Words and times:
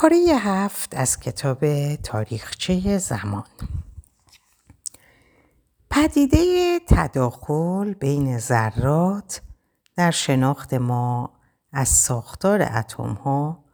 پاره 0.00 0.16
هفت 0.38 0.94
از 0.94 1.20
کتاب 1.20 1.94
تاریخچه 1.94 2.98
زمان 2.98 3.44
پدیده 5.90 6.80
تداخل 6.88 7.94
بین 7.94 8.38
ذرات 8.38 9.42
در 9.96 10.10
شناخت 10.10 10.74
ما 10.74 11.30
از 11.72 11.88
ساختار 11.88 12.62
اتم 12.62 13.12
ها 13.12 13.64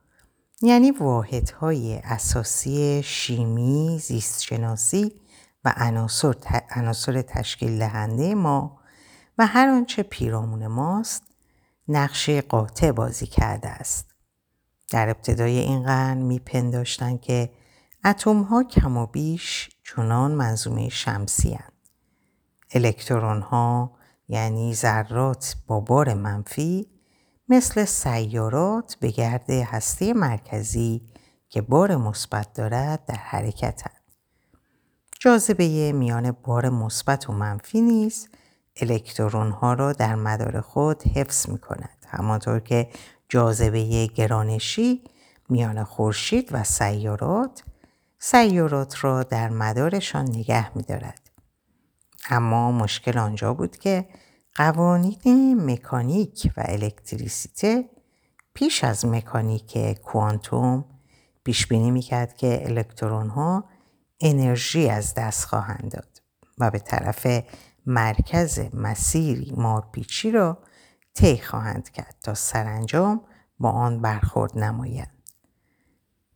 یعنی 0.63 0.91
واحدهای 0.91 2.01
اساسی 2.05 3.03
شیمی، 3.05 3.99
زیستشناسی 4.03 5.21
و 5.65 5.75
عناصر 6.77 7.23
تشکیل 7.23 7.79
دهنده 7.79 8.35
ما 8.35 8.79
و 9.39 9.47
هر 9.47 9.69
آنچه 9.69 10.03
پیرامون 10.03 10.67
ماست 10.67 11.23
نقش 11.89 12.31
قاطع 12.31 12.91
بازی 12.93 13.27
کرده 13.27 13.69
است. 13.69 14.14
در 14.95 15.11
ابتدای 15.11 15.59
این 15.59 15.83
قرن 15.83 16.17
میپنداشتند 16.17 17.21
که 17.21 17.51
اتم 18.05 18.43
ها 18.43 18.63
کم 18.63 18.97
و 18.97 19.07
بیش 19.07 19.71
چنان 19.85 20.31
منظومه 20.31 20.89
شمسی 20.89 21.55
هن. 21.55 21.73
الکترون 22.75 23.41
ها 23.41 23.93
یعنی 24.29 24.75
ذرات 24.75 25.57
با 25.67 25.81
بار 25.81 26.15
منفی 26.15 26.87
مثل 27.49 27.85
سیارات 27.85 28.97
به 29.01 29.11
گرد 29.11 29.51
هسته 29.51 30.13
مرکزی 30.13 31.03
که 31.49 31.63
بار 31.63 31.97
مثبت 31.97 32.53
دارد 32.53 33.05
در 33.05 33.15
حرکتند. 33.15 34.03
جاذبه 35.21 35.93
میان 35.93 36.31
بار 36.31 36.69
مثبت 36.69 37.31
و 37.31 37.33
منفی 37.33 37.81
نیز 37.81 38.29
الکترون 38.77 39.51
ها 39.51 39.73
را 39.73 39.93
در 39.93 40.15
مدار 40.15 40.61
خود 40.61 41.03
حفظ 41.03 41.49
می 41.49 41.59
کند. 41.59 42.07
همانطور 42.09 42.61
که 42.61 42.89
جاذبه 43.29 44.07
گرانشی 44.07 45.05
میان 45.49 45.85
خورشید 45.85 46.49
و 46.53 46.65
سیارات 46.65 47.65
سیارات 48.19 49.05
را 49.05 49.23
در 49.23 49.49
مدارشان 49.49 50.29
نگه 50.29 50.77
می 50.77 50.83
دارد. 50.83 51.31
اما 52.31 52.73
مشکل 52.73 53.19
آنجا 53.19 53.55
بود 53.55 53.77
که 53.77 54.09
قوانین 54.55 55.71
مکانیک 55.71 56.53
و 56.57 56.63
الکتریسیته 56.67 57.85
پیش 58.55 58.85
از 58.85 59.07
مکانیک 59.07 60.01
کوانتوم 60.03 60.85
پیش 61.45 61.67
بینی 61.67 61.91
می‌کرد 61.91 62.37
که 62.37 62.63
الکترون 62.65 63.29
ها 63.29 63.65
انرژی 64.21 64.89
از 64.89 65.15
دست 65.15 65.45
خواهند 65.45 65.91
داد 65.91 66.23
و 66.59 66.71
به 66.71 66.79
طرف 66.79 67.27
مرکز 67.87 68.61
مسیری 68.75 69.53
مارپیچی 69.57 70.31
را 70.31 70.59
طی 71.15 71.39
خواهند 71.39 71.91
کرد 71.91 72.17
تا 72.23 72.35
سرانجام 72.35 73.21
با 73.59 73.71
آن 73.71 74.01
برخورد 74.01 74.59
نمایند. 74.59 75.23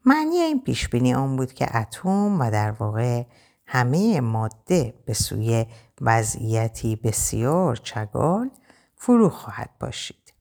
معنی 0.04 0.36
این 0.36 0.62
پیش 0.62 0.88
بینی 0.88 1.14
آن 1.14 1.36
بود 1.36 1.52
که 1.52 1.76
اتم 1.76 2.40
و 2.40 2.50
در 2.50 2.70
واقع 2.70 3.24
همه 3.66 4.20
ماده 4.20 4.94
به 5.06 5.14
سوی 5.14 5.66
وضعیتی 6.00 6.96
بسیار 6.96 7.76
چگال 7.76 8.50
فرو 8.96 9.28
خواهد 9.28 9.70
باشید. 9.80 10.34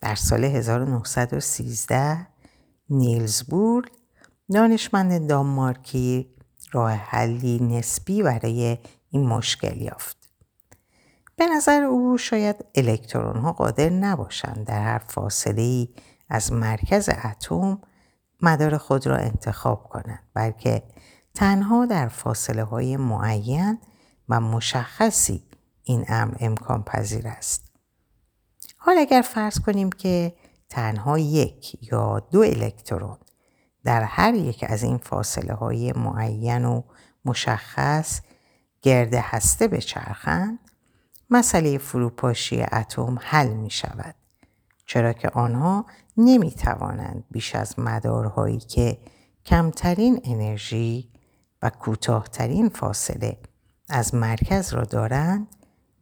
در 0.00 0.14
سال 0.14 0.44
1913 0.44 2.26
نیلز 2.90 3.42
بور 3.42 3.90
دانشمند 4.52 5.28
دانمارکی 5.28 6.34
راه 6.72 6.92
حلی 6.92 7.58
نسبی 7.58 8.22
برای 8.22 8.78
این 9.10 9.26
مشکل 9.26 9.80
یافت. 9.80 10.21
به 11.36 11.46
نظر 11.46 11.82
او 11.82 12.18
شاید 12.18 12.64
الکترون 12.74 13.36
ها 13.36 13.52
قادر 13.52 13.90
نباشند 13.90 14.66
در 14.66 14.82
هر 14.82 14.98
فاصله 14.98 15.62
ای 15.62 15.88
از 16.28 16.52
مرکز 16.52 17.10
اتم 17.24 17.80
مدار 18.42 18.78
خود 18.78 19.06
را 19.06 19.16
انتخاب 19.16 19.84
کنند 19.84 20.22
بلکه 20.34 20.82
تنها 21.34 21.86
در 21.86 22.08
فاصله 22.08 22.64
های 22.64 22.96
معین 22.96 23.78
و 24.28 24.40
مشخصی 24.40 25.44
این 25.82 26.04
امر 26.08 26.34
امکان 26.40 26.82
پذیر 26.82 27.28
است. 27.28 27.72
حال 28.76 28.98
اگر 28.98 29.22
فرض 29.22 29.58
کنیم 29.58 29.90
که 29.90 30.34
تنها 30.68 31.18
یک 31.18 31.92
یا 31.92 32.20
دو 32.30 32.40
الکترون 32.40 33.16
در 33.84 34.02
هر 34.02 34.34
یک 34.34 34.64
از 34.68 34.82
این 34.82 34.98
فاصله 34.98 35.54
های 35.54 35.92
معین 35.92 36.64
و 36.64 36.82
مشخص 37.24 38.20
گرد 38.82 39.14
هسته 39.14 39.68
بچرخند 39.68 40.58
مسئله 41.32 41.78
فروپاشی 41.78 42.62
اتم 42.62 43.18
حل 43.20 43.48
می 43.48 43.70
شود. 43.70 44.14
چرا 44.86 45.12
که 45.12 45.28
آنها 45.28 45.86
نمی 46.16 46.50
توانند 46.50 47.24
بیش 47.30 47.54
از 47.54 47.78
مدارهایی 47.78 48.58
که 48.58 48.98
کمترین 49.46 50.20
انرژی 50.24 51.08
و 51.62 51.70
کوتاهترین 51.70 52.68
فاصله 52.68 53.38
از 53.88 54.14
مرکز 54.14 54.72
را 54.72 54.84
دارند 54.84 55.46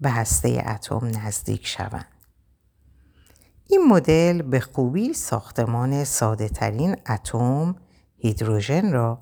به 0.00 0.10
هسته 0.10 0.64
اتم 0.66 1.06
نزدیک 1.06 1.66
شوند. 1.66 2.06
این 3.66 3.86
مدل 3.88 4.42
به 4.42 4.60
خوبی 4.60 5.12
ساختمان 5.12 6.04
ساده 6.04 6.48
ترین 6.48 6.96
اتم 7.08 7.76
هیدروژن 8.18 8.92
را 8.92 9.18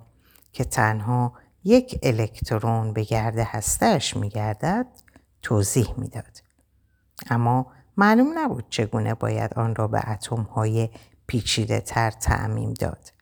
که 0.52 0.64
تنها 0.64 1.32
یک 1.64 1.98
الکترون 2.02 2.92
به 2.92 3.04
گرد 3.04 3.38
هستهش 3.38 4.16
می 4.16 4.28
گردد 4.28 4.86
توضیح 5.43 5.94
می‌داد. 5.97 6.43
اما 7.31 7.66
معلوم 7.97 8.38
نبود 8.38 8.65
چگونه 8.71 9.15
باید 9.15 9.54
آن 9.54 9.75
را 9.75 9.88
به 9.88 10.10
اتم 10.10 10.43
های 10.43 10.88
پیچیده 11.26 11.81
تر 11.81 12.10
تعمیم 12.10 12.75
داد. 12.75 13.12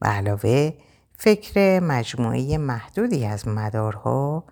به 0.00 0.08
علاوه 0.08 0.72
فکر 1.18 1.80
مجموعه 1.80 2.58
محدودی 2.58 3.26
از 3.26 3.48
مدارها 3.48 4.44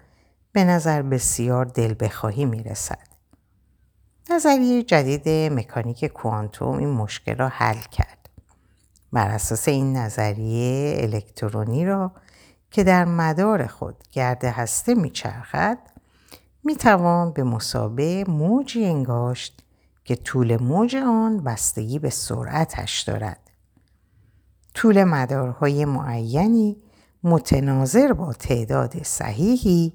به 0.53 0.65
نظر 0.65 1.03
بسیار 1.03 1.65
دل 1.65 1.95
بخواهی 2.01 2.45
می 2.45 2.62
رسد. 2.62 3.09
نظریه 4.31 4.83
جدید 4.83 5.53
مکانیک 5.53 6.05
کوانتوم 6.05 6.79
این 6.79 6.89
مشکل 6.89 7.37
را 7.37 7.49
حل 7.49 7.79
کرد. 7.79 8.29
بر 9.12 9.29
اساس 9.29 9.69
این 9.69 9.97
نظریه 9.97 10.97
الکترونی 10.99 11.87
را 11.87 12.12
که 12.71 12.85
در 12.85 13.05
مدار 13.05 13.67
خود 13.67 13.97
گرد 14.12 14.45
هسته 14.45 14.95
میچرخد 14.95 15.79
می 16.64 16.76
توان 16.76 17.32
به 17.32 17.42
مسابه 17.42 18.25
موجی 18.28 18.84
انگاشت 18.84 19.64
که 20.04 20.16
طول 20.16 20.62
موج 20.62 20.97
آن 20.97 21.44
بستگی 21.44 21.98
به 21.98 22.10
سرعتش 22.10 23.00
دارد. 23.00 23.50
طول 24.75 25.04
مدارهای 25.04 25.84
معینی 25.84 26.76
متناظر 27.22 28.12
با 28.12 28.32
تعداد 28.32 29.02
صحیحی 29.02 29.92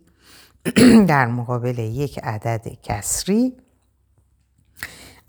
در 1.08 1.28
مقابل 1.28 1.80
یک 1.80 2.20
عدد 2.24 2.68
کسری 2.84 3.58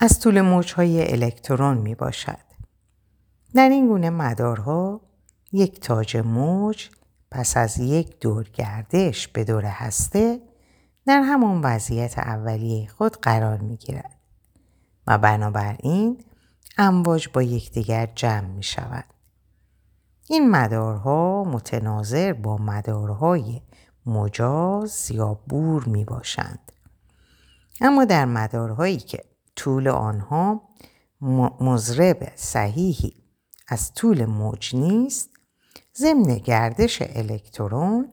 از 0.01 0.21
طول 0.21 0.41
موجهای 0.41 1.13
الکترون 1.13 1.79
می 1.79 1.95
باشد. 1.95 2.51
در 3.55 3.69
این 3.69 3.89
گونه 3.89 4.11
مدارها 4.11 5.01
یک 5.53 5.81
تاج 5.81 6.17
موج 6.17 6.89
پس 7.31 7.57
از 7.57 7.79
یک 7.79 8.21
دور 8.21 8.49
گردش 8.53 9.29
به 9.29 9.45
دور 9.45 9.65
هسته 9.65 10.50
در 11.11 11.21
همان 11.21 11.61
وضعیت 11.61 12.19
اولیه 12.19 12.89
خود 12.89 13.17
قرار 13.17 13.59
می 13.59 13.77
گیرد 13.77 14.17
و 15.07 15.19
بنابراین 15.19 16.25
امواج 16.79 17.29
با 17.29 17.43
یکدیگر 17.43 18.09
جمع 18.15 18.47
می 18.47 18.63
شود. 18.63 19.05
این 20.29 20.51
مدارها 20.51 21.45
متناظر 21.45 22.33
با 22.33 22.57
مدارهای 22.57 23.61
مجاز 24.07 25.11
یا 25.11 25.35
بور 25.35 25.85
می 25.85 26.05
باشند. 26.05 26.73
اما 27.81 28.05
در 28.05 28.25
مدارهایی 28.25 28.99
که 28.99 29.25
طول 29.57 29.89
آنها 29.89 30.63
مضرب 31.61 32.33
صحیحی 32.35 33.15
از 33.69 33.95
طول 33.95 34.25
موج 34.25 34.77
نیست 34.77 35.31
ضمن 35.97 36.35
گردش 36.35 37.03
الکترون 37.03 38.13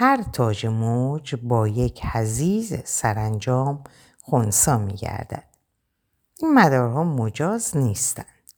هر 0.00 0.22
تاج 0.22 0.66
موج 0.66 1.34
با 1.34 1.68
یک 1.68 2.04
حزیز 2.04 2.76
سرانجام 2.84 3.84
خونسا 4.22 4.78
می 4.78 4.94
گردد. 4.94 5.44
این 6.38 6.54
مدارها 6.54 7.04
مجاز 7.04 7.76
نیستند. 7.76 8.52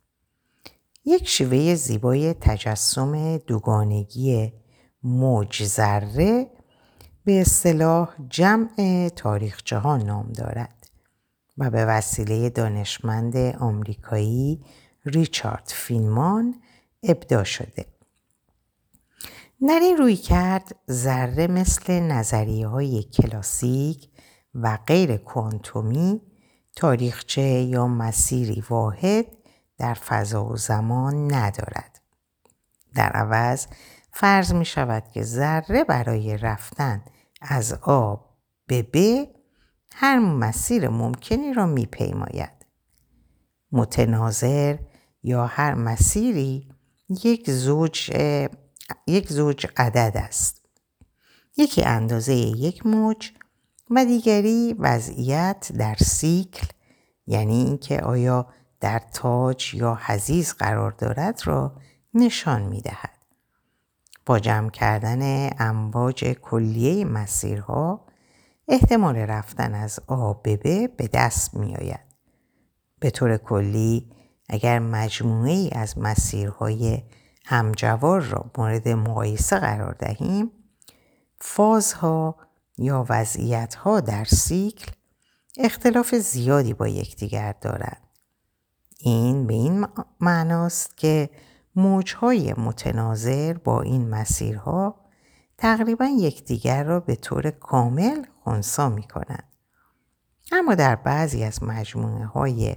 یک 1.05 1.29
شیوه 1.29 1.75
زیبای 1.75 2.35
تجسم 2.35 3.37
دوگانگی 3.37 4.53
موج 5.03 5.65
ذره 5.65 6.51
به 7.25 7.41
اصطلاح 7.41 8.15
جمع 8.29 9.09
تاریخ 9.17 9.63
جهان 9.65 10.03
نام 10.03 10.33
دارد 10.33 10.87
و 11.59 11.71
به 11.71 11.85
وسیله 11.85 12.51
دانشمند 12.51 13.37
آمریکایی 13.37 14.65
ریچارد 15.05 15.73
فینمان 15.75 16.55
ابدا 17.03 17.45
شده. 17.45 17.87
در 19.69 19.79
این 19.83 19.97
روی 19.97 20.17
کرد 20.17 20.77
ذره 20.91 21.47
مثل 21.47 22.01
نظریه 22.01 22.69
های 22.69 23.03
کلاسیک 23.03 24.09
و 24.55 24.79
غیر 24.87 25.17
کوانتومی 25.17 26.21
تاریخچه 26.77 27.43
یا 27.43 27.87
مسیری 27.87 28.65
واحد 28.71 29.27
در 29.79 29.95
فضا 29.95 30.45
و 30.45 30.57
زمان 30.57 31.35
ندارد. 31.35 32.01
در 32.95 33.09
عوض 33.09 33.67
فرض 34.13 34.53
می 34.55 34.65
شود 34.65 35.09
که 35.09 35.23
ذره 35.23 35.85
برای 35.85 36.37
رفتن 36.37 37.05
از 37.43 37.73
آب 37.83 38.37
به 38.67 38.83
ب 38.83 39.27
هر 39.95 40.19
مسیر 40.19 40.89
ممکنی 40.89 41.55
را 41.55 41.67
می 41.67 41.87
پیماید. 41.87 42.67
متناظر 43.73 44.77
یا 45.23 45.47
هر 45.47 45.75
مسیری 45.75 46.69
یک 47.25 47.51
زوج, 47.51 48.11
یک 49.07 49.33
زوج 49.33 49.67
عدد 49.77 50.13
است. 50.15 50.61
یکی 51.57 51.83
اندازه 51.83 52.35
یک 52.35 52.87
موج 52.87 53.31
و 53.91 54.05
دیگری 54.05 54.77
وضعیت 54.79 55.73
در 55.79 55.95
سیکل 55.95 56.67
یعنی 57.27 57.55
اینکه 57.55 58.01
آیا 58.01 58.47
در 58.81 58.99
تاج 58.99 59.75
یا 59.75 59.99
حزیز 60.07 60.53
قرار 60.53 60.91
دارد 60.91 61.41
را 61.45 61.77
نشان 62.15 62.63
می 62.63 62.81
دهد. 62.81 63.19
با 64.27 64.39
جمع 64.39 64.71
کردن 64.71 65.51
امواج 65.59 66.25
کلیه 66.25 67.05
مسیرها 67.05 68.07
احتمال 68.69 69.17
رفتن 69.17 69.75
از 69.75 70.01
آ 70.07 70.33
به 70.33 70.57
ب 70.57 70.97
به 70.97 71.09
دست 71.13 71.55
می 71.55 71.77
آید. 71.77 72.01
به 72.99 73.11
طور 73.11 73.37
کلی 73.37 74.11
اگر 74.49 74.79
مجموعه 74.79 75.53
ای 75.53 75.71
از 75.71 75.99
مسیرهای 75.99 77.03
همجوار 77.51 78.21
را 78.21 78.51
مورد 78.59 78.89
مقایسه 78.89 79.59
قرار 79.59 79.95
دهیم 79.99 80.51
فازها 81.39 82.37
یا 82.79 83.07
وضعیتها 83.09 84.01
در 84.01 84.25
سیکل 84.25 84.93
اختلاف 85.59 86.15
زیادی 86.15 86.75
با 86.75 86.89
یکدیگر 86.89 87.55
دارند. 87.61 88.03
این 88.99 89.47
به 89.47 89.55
این 89.55 89.87
معناست 90.21 90.97
که 90.97 91.31
موجهای 91.77 92.55
متناظر 92.59 93.53
با 93.53 93.83
این 93.83 94.09
مسیرها 94.09 95.01
تقریبا 95.59 96.07
یکدیگر 96.07 96.85
را 96.85 97.01
به 97.01 97.17
طور 97.17 97.51
کامل 97.51 98.25
خونسا 98.45 98.89
می 98.89 99.03
کنند. 99.03 99.49
اما 100.53 100.75
در 100.75 100.97
بعضی 100.97 101.45
از 101.45 101.63
مجموعه 101.63 102.25
های 102.25 102.77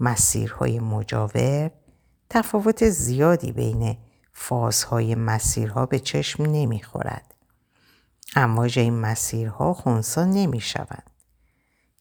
مسیرهای 0.00 0.80
مجاور 0.80 1.70
تفاوت 2.30 2.88
زیادی 2.88 3.52
بین 3.52 3.96
فازهای 4.34 5.14
مسیرها 5.14 5.86
به 5.86 5.98
چشم 5.98 6.42
نمی 6.42 6.82
خورد. 6.82 7.34
امواج 8.36 8.78
این 8.78 8.94
مسیرها 8.94 9.74
خونسا 9.74 10.24
نمی 10.24 10.60
شوند. 10.60 11.10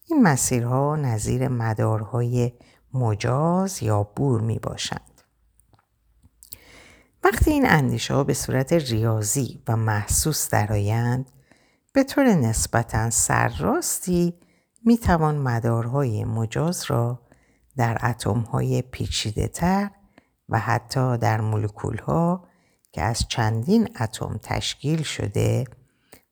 این 0.06 0.24
مسیرها 0.24 0.96
نظیر 0.96 1.48
مدارهای 1.48 2.54
مجاز 2.94 3.84
یا 3.84 4.04
بور 4.04 4.42
می 4.42 4.60
باشند. 4.60 5.22
وقتی 7.24 7.52
این 7.52 7.70
اندیشه 7.70 8.14
ها 8.14 8.24
به 8.24 8.34
صورت 8.34 8.74
ریاضی 8.74 9.64
و 9.68 9.76
محسوس 9.76 10.50
درآیند 10.50 11.32
به 11.94 12.04
طور 12.04 12.26
نسبتا 12.34 13.10
سرراستی 13.10 14.34
می 14.86 14.98
توان 14.98 15.38
مدارهای 15.38 16.24
مجاز 16.24 16.84
را 16.88 17.22
در 17.78 17.98
اتم 18.04 18.40
های 18.40 18.82
پیچیده 18.82 19.48
تر 19.48 19.92
و 20.54 20.60
حتی 20.60 21.18
در 21.18 21.42
مولکول 21.42 21.98
ها 21.98 22.48
که 22.92 23.02
از 23.02 23.28
چندین 23.28 23.90
اتم 24.00 24.40
تشکیل 24.44 25.04
شده 25.04 25.64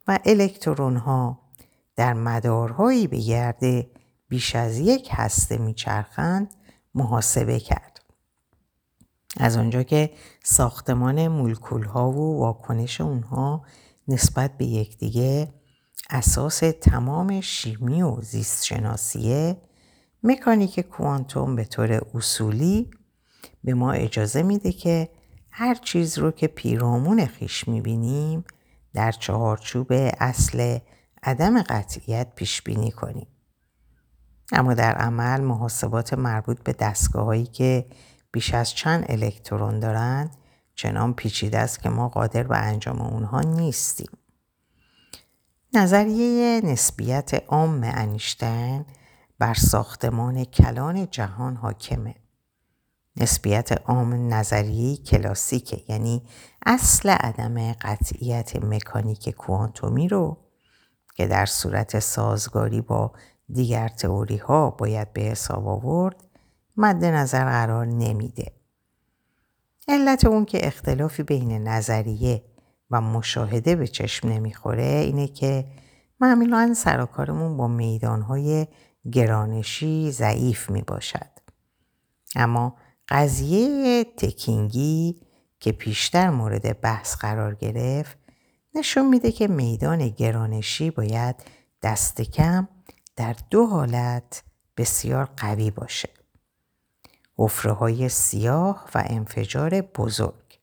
و 0.07 0.19
الکترون 0.25 0.97
ها 0.97 1.39
در 1.95 2.13
مدارهایی 2.13 3.07
به 3.07 3.17
گرد 3.17 3.87
بیش 4.29 4.55
از 4.55 4.79
یک 4.79 5.09
هسته 5.11 5.57
میچرخند 5.57 6.53
محاسبه 6.95 7.59
کرد. 7.59 7.99
از 9.37 9.57
آنجا 9.57 9.83
که 9.83 10.11
ساختمان 10.43 11.27
مولکول 11.27 11.83
ها 11.83 12.11
و 12.11 12.39
واکنش 12.39 13.01
اونها 13.01 13.65
نسبت 14.07 14.57
به 14.57 14.65
یکدیگه 14.65 15.53
اساس 16.09 16.59
تمام 16.81 17.41
شیمی 17.41 18.01
و 18.01 18.21
زیست 18.21 18.65
شناسیه 18.65 19.57
مکانیک 20.23 20.79
کوانتوم 20.79 21.55
به 21.55 21.65
طور 21.65 22.01
اصولی 22.15 22.91
به 23.63 23.73
ما 23.73 23.91
اجازه 23.91 24.43
میده 24.43 24.71
که 24.71 25.09
هر 25.51 25.75
چیز 25.75 26.17
رو 26.17 26.31
که 26.31 26.47
پیرامون 26.47 27.25
خیش 27.25 27.67
می‌بینیم 27.67 28.43
در 28.93 29.11
چهارچوب 29.11 29.87
اصل 30.19 30.79
عدم 31.23 31.61
قطعیت 31.61 32.35
پیش 32.35 32.61
بینی 32.61 32.91
کنیم. 32.91 33.27
اما 34.51 34.73
در 34.73 34.95
عمل 34.95 35.41
محاسبات 35.41 36.13
مربوط 36.13 36.63
به 36.63 36.73
دستگاه 36.73 37.25
هایی 37.25 37.45
که 37.45 37.85
بیش 38.31 38.53
از 38.53 38.73
چند 38.73 39.05
الکترون 39.09 39.79
دارند 39.79 40.37
چنان 40.75 41.13
پیچیده 41.13 41.57
است 41.57 41.79
که 41.79 41.89
ما 41.89 42.09
قادر 42.09 42.43
به 42.43 42.57
انجام 42.57 43.01
اونها 43.01 43.41
نیستیم. 43.41 44.09
نظریه 45.73 46.61
نسبیت 46.63 47.43
عام 47.47 47.81
انیشتین 47.83 48.85
بر 49.39 49.53
ساختمان 49.53 50.43
کلان 50.43 51.07
جهان 51.11 51.55
حاکمه. 51.55 52.15
نسبیت 53.17 53.71
عام 53.71 54.33
نظریه 54.33 54.97
کلاسیکه 54.97 55.83
یعنی 55.87 56.21
اصل 56.65 57.09
عدم 57.09 57.73
قطعیت 57.73 58.55
مکانیک 58.55 59.29
کوانتومی 59.29 60.07
رو 60.07 60.37
که 61.15 61.27
در 61.27 61.45
صورت 61.45 61.99
سازگاری 61.99 62.81
با 62.81 63.11
دیگر 63.49 63.87
تئوری 63.87 64.37
ها 64.37 64.69
باید 64.69 65.13
به 65.13 65.21
حساب 65.21 65.67
آورد 65.67 66.15
مد 66.77 67.05
نظر 67.05 67.43
قرار 67.45 67.85
نمیده. 67.85 68.51
علت 69.87 70.25
اون 70.25 70.45
که 70.45 70.67
اختلافی 70.67 71.23
بین 71.23 71.67
نظریه 71.67 72.43
و 72.91 73.01
مشاهده 73.01 73.75
به 73.75 73.87
چشم 73.87 74.27
نمی‌خوره 74.27 74.83
اینه 74.83 75.27
که 75.27 75.65
معمولا 76.19 76.73
سراکارمون 76.73 77.57
با 77.57 77.67
میدانهای 77.67 78.67
گرانشی 79.11 80.11
ضعیف 80.11 80.69
می 80.69 80.81
باشد. 80.81 81.29
اما 82.35 82.75
قضیه 83.11 84.03
تکینگی 84.03 85.21
که 85.59 85.71
پیشتر 85.71 86.29
مورد 86.29 86.81
بحث 86.81 87.15
قرار 87.15 87.55
گرفت 87.55 88.17
نشون 88.75 89.09
میده 89.09 89.31
که 89.31 89.47
میدان 89.47 90.09
گرانشی 90.09 90.91
باید 90.91 91.35
دست 91.83 92.21
کم 92.21 92.67
در 93.15 93.35
دو 93.49 93.65
حالت 93.65 94.43
بسیار 94.77 95.25
قوی 95.37 95.71
باشه. 95.71 96.09
حفره 97.37 97.71
های 97.71 98.09
سیاه 98.09 98.89
و 98.95 99.03
انفجار 99.05 99.81
بزرگ. 99.81 100.59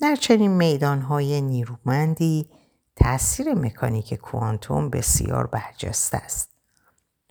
در 0.00 0.16
چنین 0.16 0.50
میدان 0.50 1.00
های 1.00 1.40
نیرومندی 1.40 2.50
تاثیر 2.96 3.54
مکانیک 3.54 4.14
کوانتوم 4.14 4.90
بسیار 4.90 5.46
برجسته 5.46 6.16
است. 6.16 6.50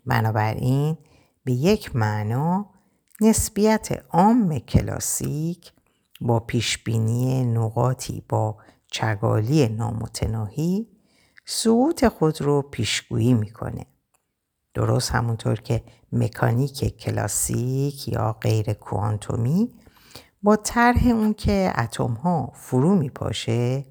بنابراین 0.06 0.98
به 1.44 1.52
یک 1.52 1.96
معنا 1.96 2.77
نسبیت 3.22 4.04
عام 4.10 4.60
کلاسیک 4.60 5.72
با 6.22 6.40
پیشبینی 6.40 7.44
نقاطی 7.44 8.24
با 8.30 8.58
چگالی 8.88 9.68
نامتناهی 9.68 10.88
سقوط 11.46 12.06
خود 12.06 12.42
رو 12.42 12.62
پیشگویی 12.62 13.34
می‌کنه. 13.34 13.86
درست 14.74 15.12
همونطور 15.12 15.56
که 15.56 15.84
مکانیک 16.12 16.98
کلاسیک 16.98 18.08
یا 18.08 18.34
غیر 18.34 18.74
کوانتومی 18.74 19.74
با 20.44 20.56
طرح 20.56 21.08
اون 21.08 21.34
که 21.34 21.74
اتم 21.78 22.14
ها 22.14 22.52
فرو 22.56 22.96
میپاشه 22.96 23.86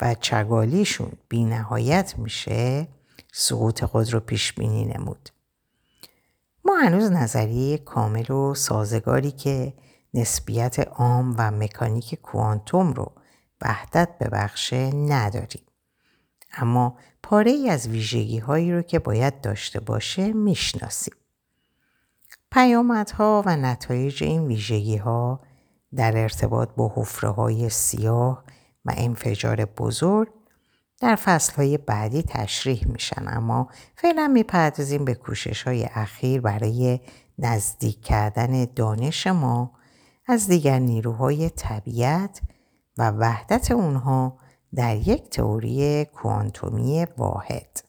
و 0.00 0.14
چگالیشون 0.14 1.12
بی 1.28 1.44
نهایت 1.44 2.18
میشه 2.18 2.88
سقوط 3.32 3.84
خود 3.84 4.12
رو 4.12 4.20
پیش 4.20 4.52
بینی 4.52 4.84
نمود. 4.84 5.28
هنوز 6.76 7.12
نظریه 7.12 7.78
کامل 7.78 8.30
و 8.30 8.54
سازگاری 8.54 9.30
که 9.30 9.74
نسبیت 10.14 10.78
عام 10.78 11.34
و 11.38 11.50
مکانیک 11.50 12.14
کوانتوم 12.14 12.92
رو 12.92 13.12
وحدت 13.62 14.08
ببخشه 14.20 14.94
نداریم. 14.94 15.62
اما 16.52 16.96
پاره 17.22 17.50
ای 17.50 17.70
از 17.70 17.88
ویژگی 17.88 18.38
هایی 18.38 18.72
رو 18.72 18.82
که 18.82 18.98
باید 18.98 19.40
داشته 19.40 19.80
باشه 19.80 20.32
می‌شناسیم. 20.32 21.14
پیامدها 22.50 23.42
و 23.46 23.56
نتایج 23.56 24.24
این 24.24 24.46
ویژگی 24.46 24.96
ها 24.96 25.40
در 25.94 26.16
ارتباط 26.16 26.68
با 26.76 26.92
حفره 26.96 27.30
های 27.30 27.68
سیاه 27.68 28.44
و 28.84 28.92
انفجار 28.96 29.64
بزرگ 29.64 30.28
در 31.02 31.18
های 31.56 31.78
بعدی 31.78 32.22
تشریح 32.22 32.86
میشن 32.88 33.28
اما 33.28 33.68
فعلا 33.96 34.28
می‌پردازیم 34.28 35.04
به 35.04 35.14
کوشش 35.14 35.62
های 35.62 35.84
اخیر 35.94 36.40
برای 36.40 37.00
نزدیک 37.38 38.02
کردن 38.02 38.64
دانش 38.76 39.26
ما 39.26 39.72
از 40.26 40.48
دیگر 40.48 40.78
نیروهای 40.78 41.50
طبیعت 41.50 42.40
و 42.98 43.10
وحدت 43.10 43.70
اونها 43.70 44.38
در 44.74 44.96
یک 44.96 45.30
تئوری 45.30 46.04
کوانتومی 46.04 47.06
واحد. 47.18 47.84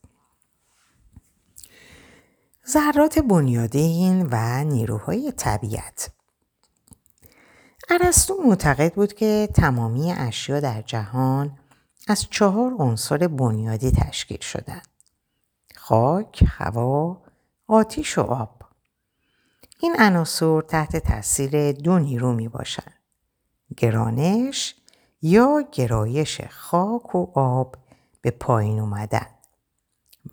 ذرات 2.70 3.20
بنیادین 3.20 4.27
و 4.32 4.63
نیروهای 4.63 5.32
طبیعت 5.32 6.10
ارسطو 7.89 8.34
معتقد 8.46 8.93
بود 8.93 9.13
که 9.13 9.50
تمامی 9.53 10.12
اشیا 10.12 10.60
در 10.60 10.82
جهان 10.82 11.58
از 12.07 12.27
چهار 12.29 12.74
عنصر 12.79 13.27
بنیادی 13.27 13.91
تشکیل 13.91 14.41
شدند. 14.41 14.88
خاک، 15.75 16.43
هوا، 16.48 17.22
آتیش 17.67 18.17
و 18.17 18.22
آب. 18.22 18.63
این 19.79 19.95
عناصر 20.00 20.62
تحت 20.62 20.98
تاثیر 20.98 21.72
دو 21.72 22.00
نیرو 22.00 22.33
می 22.33 22.48
باشند. 22.48 22.93
گرانش 23.77 24.75
یا 25.22 25.63
گرایش 25.72 26.41
خاک 26.41 27.15
و 27.15 27.39
آب 27.39 27.75
به 28.22 28.31
پایین 28.31 28.79
اومدن 28.79 29.27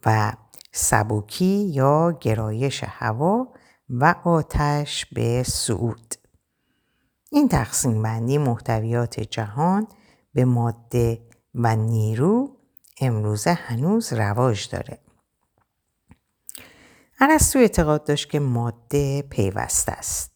و 0.06 0.32
سبوکی 0.72 1.70
یا 1.74 2.18
گرایش 2.20 2.84
هوا 2.84 3.48
و 3.90 4.14
آتش 4.24 5.06
به 5.06 5.42
صعود. 5.42 6.14
این 7.30 7.48
تقسیم 7.48 8.02
بندی 8.02 8.38
محتویات 8.38 9.20
جهان 9.20 9.86
به 10.34 10.44
ماده 10.44 11.29
و 11.54 11.76
نیرو 11.76 12.56
امروزه 13.00 13.52
هنوز 13.52 14.12
رواج 14.12 14.68
داره. 14.68 14.98
ارسطو 17.20 17.58
اعتقاد 17.58 18.04
داشت 18.04 18.30
که 18.30 18.40
ماده 18.40 19.22
پیوسته 19.22 19.92
است. 19.92 20.30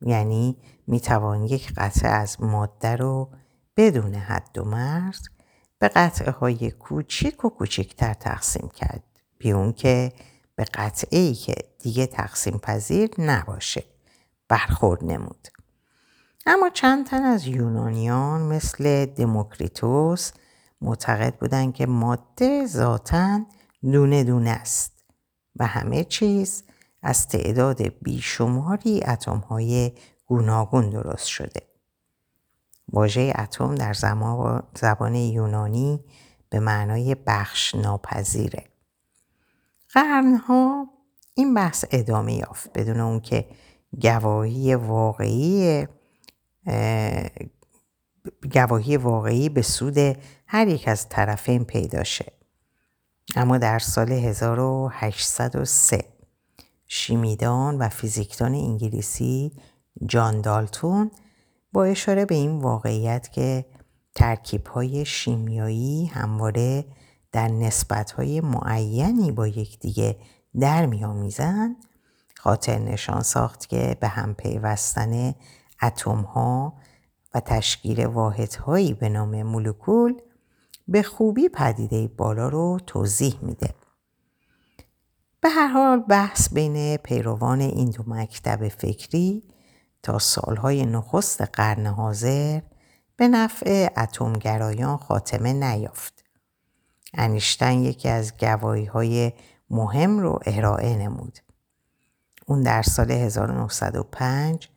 یعنی 0.00 0.56
می‌توان 0.86 1.44
یک 1.44 1.72
قطعه 1.76 2.10
از 2.10 2.42
ماده 2.42 2.96
رو 2.96 3.30
بدون 3.76 4.14
حد 4.14 4.58
و 4.58 4.64
مرز 4.64 5.20
به 5.78 5.88
قطعه 5.88 6.30
های 6.30 6.70
کوچیک 6.70 7.44
و 7.44 7.48
کوچکتر 7.48 8.14
تقسیم 8.14 8.68
کرد. 8.68 9.02
بیون 9.38 9.72
که 9.72 10.12
به 10.56 10.64
قطعه 10.64 11.18
ای 11.18 11.34
که 11.34 11.54
دیگه 11.78 12.06
تقسیم 12.06 12.58
پذیر 12.58 13.10
نباشه 13.18 13.84
برخورد 14.48 15.04
نمود. 15.04 15.48
اما 16.46 16.70
چند 16.70 17.06
تن 17.06 17.22
از 17.22 17.46
یونانیان 17.46 18.42
مثل 18.42 19.06
دموکریتوس 19.06 20.32
معتقد 20.80 21.38
بودند 21.38 21.74
که 21.74 21.86
ماده 21.86 22.66
ذاتا 22.66 23.40
دونه 23.82 24.24
دونه 24.24 24.50
است 24.50 25.04
و 25.56 25.66
همه 25.66 26.04
چیز 26.04 26.64
از 27.02 27.28
تعداد 27.28 27.82
بیشماری 27.82 29.02
اتم 29.04 29.38
های 29.38 29.92
گوناگون 30.26 30.90
درست 30.90 31.26
شده. 31.26 31.62
واژه 32.92 33.32
اتم 33.38 33.74
در 33.74 33.92
زبان 34.74 35.14
یونانی 35.14 36.00
به 36.50 36.60
معنای 36.60 37.16
بخش 37.26 37.74
ناپذیره. 37.74 38.64
قرنها 39.94 40.88
این 41.34 41.54
بحث 41.54 41.84
ادامه 41.90 42.34
یافت 42.34 42.78
بدون 42.78 43.00
اون 43.00 43.20
که 43.20 43.48
گواهی 44.02 44.74
واقعی 44.74 45.86
گواهی 48.52 48.96
واقعی 48.96 49.48
به 49.48 49.62
سود 49.62 50.16
هر 50.50 50.68
یک 50.68 50.88
از 50.88 51.08
طرفین 51.08 51.64
پیدا 51.64 52.04
شه. 52.04 52.32
اما 53.36 53.58
در 53.58 53.78
سال 53.78 54.12
1803 54.12 56.04
شیمیدان 56.86 57.78
و 57.78 57.88
فیزیکدان 57.88 58.54
انگلیسی 58.54 59.52
جان 60.06 60.40
دالتون 60.40 61.10
با 61.72 61.84
اشاره 61.84 62.24
به 62.24 62.34
این 62.34 62.58
واقعیت 62.58 63.32
که 63.32 63.64
ترکیب 64.14 64.66
های 64.66 65.04
شیمیایی 65.04 66.06
همواره 66.06 66.84
در 67.32 67.48
نسبت 67.48 68.10
های 68.10 68.40
معینی 68.40 69.32
با 69.32 69.46
یکدیگه 69.48 70.16
در 70.60 70.86
میآمیزند 70.86 71.76
خاطر 72.36 72.78
نشان 72.78 73.22
ساخت 73.22 73.68
که 73.68 73.96
به 74.00 74.08
هم 74.08 74.34
پیوستن 74.34 75.34
اتم 75.82 76.20
ها 76.20 76.72
و 77.34 77.40
تشکیل 77.40 78.06
واحدهایی 78.06 78.94
به 78.94 79.08
نام 79.08 79.42
مولکول 79.42 80.14
به 80.88 81.02
خوبی 81.02 81.48
پدیده 81.48 82.08
بالا 82.08 82.48
رو 82.48 82.78
توضیح 82.86 83.38
میده. 83.42 83.74
به 85.40 85.48
هر 85.48 85.66
حال 85.66 86.00
بحث 86.00 86.52
بین 86.52 86.96
پیروان 86.96 87.60
این 87.60 87.90
دو 87.90 88.04
مکتب 88.06 88.68
فکری 88.68 89.42
تا 90.02 90.18
سالهای 90.18 90.86
نخست 90.86 91.42
قرن 91.42 91.86
حاضر 91.86 92.60
به 93.16 93.28
نفع 93.28 93.88
اتمگرایان 93.96 94.96
خاتمه 94.96 95.52
نیافت. 95.52 96.24
انیشتن 97.14 97.72
یکی 97.72 98.08
از 98.08 98.36
گواهی 98.36 98.84
های 98.84 99.32
مهم 99.70 100.18
رو 100.18 100.40
ارائه 100.46 100.96
نمود. 100.96 101.38
اون 102.46 102.62
در 102.62 102.82
سال 102.82 103.10
1905 103.10 104.68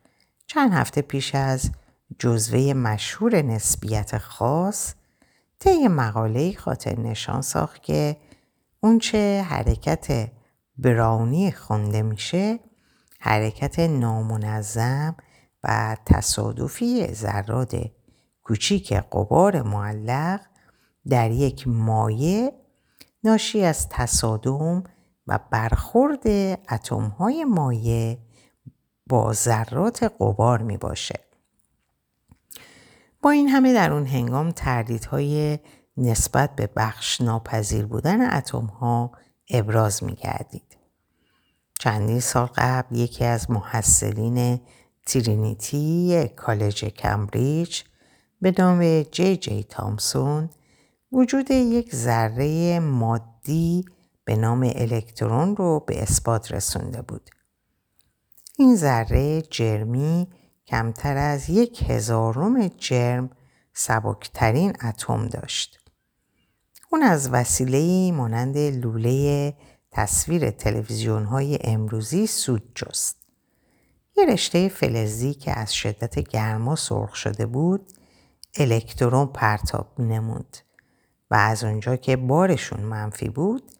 چند 0.47 0.73
هفته 0.73 1.01
پیش 1.01 1.35
از 1.35 1.71
جزوه 2.19 2.73
مشهور 2.73 3.41
نسبیت 3.41 4.17
خاص 4.17 4.93
طی 5.61 5.87
مقاله 5.87 6.53
خاطر 6.53 6.99
نشان 6.99 7.41
ساخت 7.41 7.83
که 7.83 8.17
اونچه 8.79 9.45
حرکت 9.49 10.31
براونی 10.77 11.51
خونده 11.51 12.01
میشه 12.01 12.59
حرکت 13.19 13.79
نامنظم 13.79 15.15
و 15.63 15.97
تصادفی 16.05 17.07
ذرات 17.13 17.85
کوچیک 18.43 18.93
قبار 18.93 19.61
معلق 19.61 20.41
در 21.09 21.31
یک 21.31 21.67
مایع 21.67 22.51
ناشی 23.23 23.63
از 23.63 23.89
تصادم 23.89 24.83
و 25.27 25.39
برخورد 25.51 26.27
اتم 26.71 27.03
های 27.03 27.43
مایع 27.45 28.17
با 29.07 29.33
ذرات 29.33 30.03
قبار 30.19 30.61
می 30.61 30.77
باشه. 30.77 31.30
با 33.21 33.29
این 33.31 33.49
همه 33.49 33.73
در 33.73 33.93
اون 33.93 34.05
هنگام 34.05 34.51
تردیدهای 34.51 35.59
نسبت 35.97 36.55
به 36.55 36.69
بخش 36.75 37.21
ناپذیر 37.21 37.85
بودن 37.85 38.33
اتم 38.33 38.65
ها 38.65 39.11
ابراز 39.49 40.03
می 40.03 40.15
گردید. 40.15 40.77
چندین 41.79 42.19
سال 42.19 42.49
قبل 42.55 42.95
یکی 42.95 43.25
از 43.25 43.51
محصلین 43.51 44.59
ترینیتی 45.05 46.27
کالج 46.35 46.85
کمبریج 46.85 47.81
به 48.41 48.53
نام 48.57 49.03
جی 49.03 49.37
جی 49.37 49.63
تامسون 49.63 50.49
وجود 51.11 51.51
یک 51.51 51.95
ذره 51.95 52.79
مادی 52.79 53.85
به 54.25 54.35
نام 54.35 54.71
الکترون 54.75 55.55
رو 55.55 55.79
به 55.79 56.01
اثبات 56.01 56.51
رسونده 56.51 57.01
بود. 57.01 57.29
این 58.57 58.75
ذره 58.75 59.41
جرمی 59.41 60.27
کمتر 60.67 61.17
از 61.17 61.49
یک 61.49 61.89
هزارم 61.89 62.67
جرم 62.67 63.29
سبکترین 63.73 64.73
اتم 64.83 65.27
داشت. 65.27 65.79
اون 66.91 67.03
از 67.03 67.29
وسیله 67.29 68.11
مانند 68.11 68.57
لوله 68.57 69.53
تصویر 69.91 70.51
تلویزیون 70.51 71.25
های 71.25 71.59
امروزی 71.61 72.27
سود 72.27 72.71
جست. 72.75 73.21
یه 74.17 74.25
رشته 74.25 74.69
فلزی 74.69 75.33
که 75.33 75.59
از 75.59 75.73
شدت 75.73 76.19
گرما 76.19 76.75
سرخ 76.75 77.15
شده 77.15 77.45
بود 77.45 77.91
الکترون 78.57 79.25
پرتاب 79.25 80.01
نمود 80.01 80.57
و 81.31 81.35
از 81.35 81.63
اونجا 81.63 81.95
که 81.95 82.15
بارشون 82.15 82.79
منفی 82.79 83.29
بود 83.29 83.71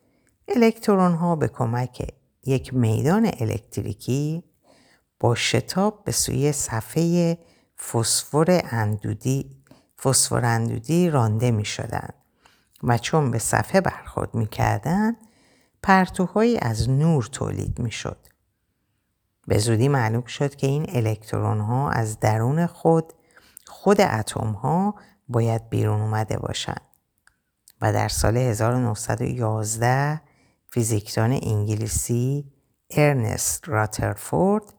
الکترون 0.48 1.14
ها 1.14 1.36
به 1.36 1.48
کمک 1.48 2.12
یک 2.46 2.74
میدان 2.74 3.32
الکتریکی 3.40 4.44
با 5.22 5.36
شتاب 5.36 6.04
به 6.04 6.12
سوی 6.12 6.52
صفحه 6.52 7.38
فسفر 7.78 8.62
اندودی 8.72 9.64
فسفر 10.04 10.46
اندودی 10.46 11.10
رانده 11.10 11.52
می 11.52 11.66
شدن 11.66 12.10
و 12.84 12.98
چون 12.98 13.32
به 13.32 13.40
صفحه 13.40 13.82
برخورد 13.82 14.36
می 14.36 14.48
کردن 14.48 15.16
پرتوهایی 15.84 16.58
از 16.58 16.90
نور 16.90 17.24
تولید 17.24 17.80
می 17.80 17.92
شد. 17.92 18.18
به 19.48 19.58
زودی 19.58 19.88
معلوم 19.88 20.26
شد 20.26 20.56
که 20.56 20.68
این 20.68 20.86
الکترون 20.90 21.60
ها 21.60 21.90
از 21.90 22.20
درون 22.20 22.66
خود 22.66 23.14
خود 23.68 24.02
اتم 24.02 24.52
ها 24.52 24.96
باید 25.28 25.70
بیرون 25.70 26.02
اومده 26.02 26.38
باشند 26.38 26.82
و 27.82 27.94
در 27.94 28.08
سال 28.08 28.38
1911 28.38 30.22
فیزیکدان 30.68 31.32
انگلیسی 31.32 32.52
ارنست 32.90 33.70
راترفورد 33.70 34.74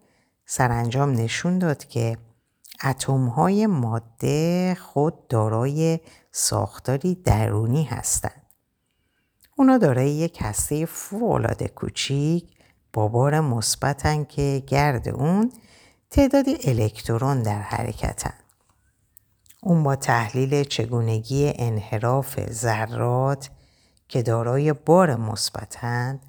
سرانجام 0.47 1.13
نشون 1.13 1.59
داد 1.59 1.85
که 1.85 2.19
اتم 2.85 3.27
های 3.27 3.67
ماده 3.67 4.77
خود 4.81 5.29
دارای 5.29 6.01
ساختاری 6.33 7.15
درونی 7.15 7.85
هستند. 7.85 8.43
اونا 9.57 9.79
دارای 9.79 10.11
یک 10.11 10.39
هسته 10.43 10.87
فوقالعاده 10.87 11.69
کوچیک 11.69 12.57
با 12.93 13.09
بار 13.09 13.41
مثبتن 13.41 14.25
که 14.25 14.63
گرد 14.67 15.09
اون 15.09 15.53
تعدادی 16.11 16.57
الکترون 16.65 17.43
در 17.43 17.63
حرکتن. 17.63 18.35
اون 19.63 19.83
با 19.83 19.97
تحلیل 19.97 20.65
چگونگی 20.65 21.53
انحراف 21.57 22.51
ذرات 22.51 23.51
که 24.09 24.23
دارای 24.23 24.73
بار 24.73 25.17
مثبتند 25.17 26.21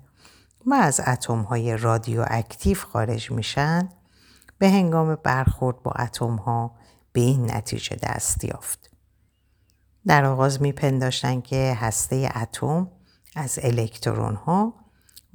و 0.65 0.73
از 0.73 1.01
اتم 1.07 1.41
های 1.41 1.77
رادیواکتیو 1.77 2.77
خارج 2.77 3.31
میشن 3.31 3.89
به 4.63 4.69
هنگام 4.69 5.15
برخورد 5.15 5.83
با 5.83 5.91
اتم 5.91 6.35
ها 6.35 6.75
به 7.13 7.21
این 7.21 7.51
نتیجه 7.51 7.97
دست 8.03 8.43
یافت. 8.43 8.89
در 10.07 10.25
آغاز 10.25 10.61
میپنداشتند 10.61 11.43
که 11.43 11.77
هسته 11.79 12.29
اتم 12.35 12.91
از 13.35 13.59
الکترون 13.63 14.35
ها 14.35 14.73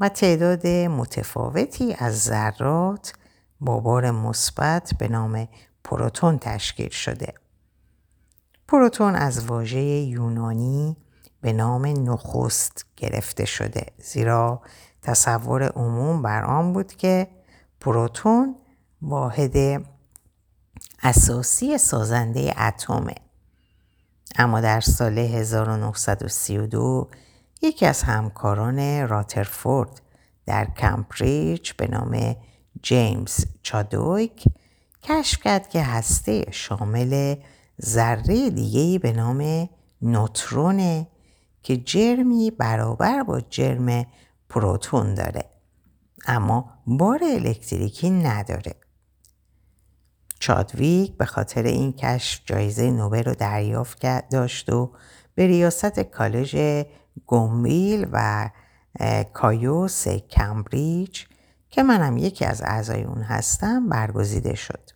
و 0.00 0.08
تعداد 0.08 0.66
متفاوتی 0.66 1.94
از 1.99 2.20
ذرات 2.20 3.12
با 3.61 3.80
بار 3.80 4.11
مثبت 4.11 4.94
به 4.99 5.08
نام 5.08 5.49
پروتون 5.85 6.38
تشکیل 6.38 6.90
شده. 6.90 7.35
پروتون 8.68 9.14
از 9.14 9.47
واژه 9.47 9.80
یونانی 9.80 10.97
به 11.40 11.52
نام 11.52 11.87
نخست 11.87 12.87
گرفته 12.97 13.44
شده 13.44 13.87
زیرا 13.99 14.62
تصور 15.02 15.62
عموم 15.62 16.23
بر 16.23 16.44
آن 16.44 16.73
بود 16.73 16.92
که 16.92 17.28
پروتون 17.80 18.56
واحد 19.02 19.84
اساسی 21.02 21.78
سازنده 21.78 22.54
اتمه 22.62 23.14
اما 24.36 24.60
در 24.60 24.80
سال 24.80 25.18
1932 25.18 27.08
یکی 27.62 27.86
از 27.86 28.02
همکاران 28.02 29.08
راترفورد 29.08 30.02
در 30.46 30.64
کمبریج 30.64 31.72
به 31.72 31.86
نام 31.86 32.36
جیمز 32.82 33.44
چادویک 33.62 34.44
کشف 35.02 35.42
کرد 35.42 35.68
که 35.68 35.82
هسته 35.82 36.44
شامل 36.50 37.34
ذره 37.82 38.50
دیگهی 38.50 38.98
به 38.98 39.12
نام 39.12 39.68
نوترونه 40.02 41.06
که 41.62 41.76
جرمی 41.76 42.50
برابر 42.50 43.22
با 43.22 43.40
جرم 43.40 44.06
پروتون 44.48 45.14
داره 45.14 45.44
اما 46.26 46.70
بار 46.86 47.20
الکتریکی 47.24 48.10
نداره. 48.10 48.74
چادویک 50.38 51.16
به 51.16 51.25
خاطر 51.25 51.62
این 51.62 51.92
کشف 51.92 52.40
جایزه 52.45 52.90
نوبل 52.90 53.25
رو 53.25 53.35
دریافت 53.35 54.28
داشت 54.30 54.73
و 54.73 54.90
به 55.35 55.47
ریاست 55.47 56.00
کالج 56.00 56.85
گومویل 57.26 58.07
و 58.12 58.50
کایوس 59.33 60.09
کمبریج 60.09 61.25
که 61.71 61.83
منم 61.83 62.16
یکی 62.16 62.45
از 62.45 62.62
اعضای 62.62 63.02
اون 63.02 63.23
هستم 63.23 63.88
برگزیده 63.88 64.54
شد. 64.54 64.90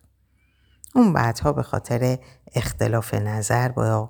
اون 0.95 1.13
بعدها 1.13 1.53
به 1.53 1.63
خاطر 1.63 2.17
اختلاف 2.55 3.13
نظر 3.13 3.69
با 3.69 4.09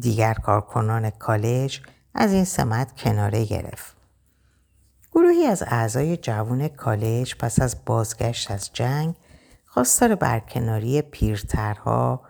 دیگر 0.00 0.34
کارکنان 0.34 1.10
کالج 1.10 1.80
از 2.14 2.32
این 2.32 2.44
سمت 2.44 3.00
کناره 3.00 3.44
گرفت. 3.44 3.96
گروهی 5.12 5.46
از 5.46 5.62
اعضای 5.66 6.16
جوان 6.16 6.68
کالج 6.68 7.34
پس 7.34 7.60
از 7.60 7.76
بازگشت 7.86 8.50
از 8.50 8.70
جنگ 8.72 9.14
خواستار 9.74 10.14
برکناری 10.14 11.02
پیرترها 11.02 12.22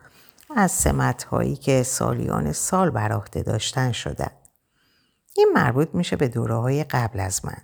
از 0.57 0.71
سمتهایی 0.71 1.57
که 1.57 1.83
سالیان 1.83 2.53
سال 2.53 2.91
بر 2.91 3.13
عهده 3.13 3.43
داشتن 3.43 3.93
شدند. 3.93 4.49
این 5.37 5.49
مربوط 5.55 5.89
میشه 5.95 6.17
به 6.17 6.29
دوره 6.29 6.55
های 6.55 6.85
قبل 6.85 7.21
از 7.21 7.45
من. 7.45 7.57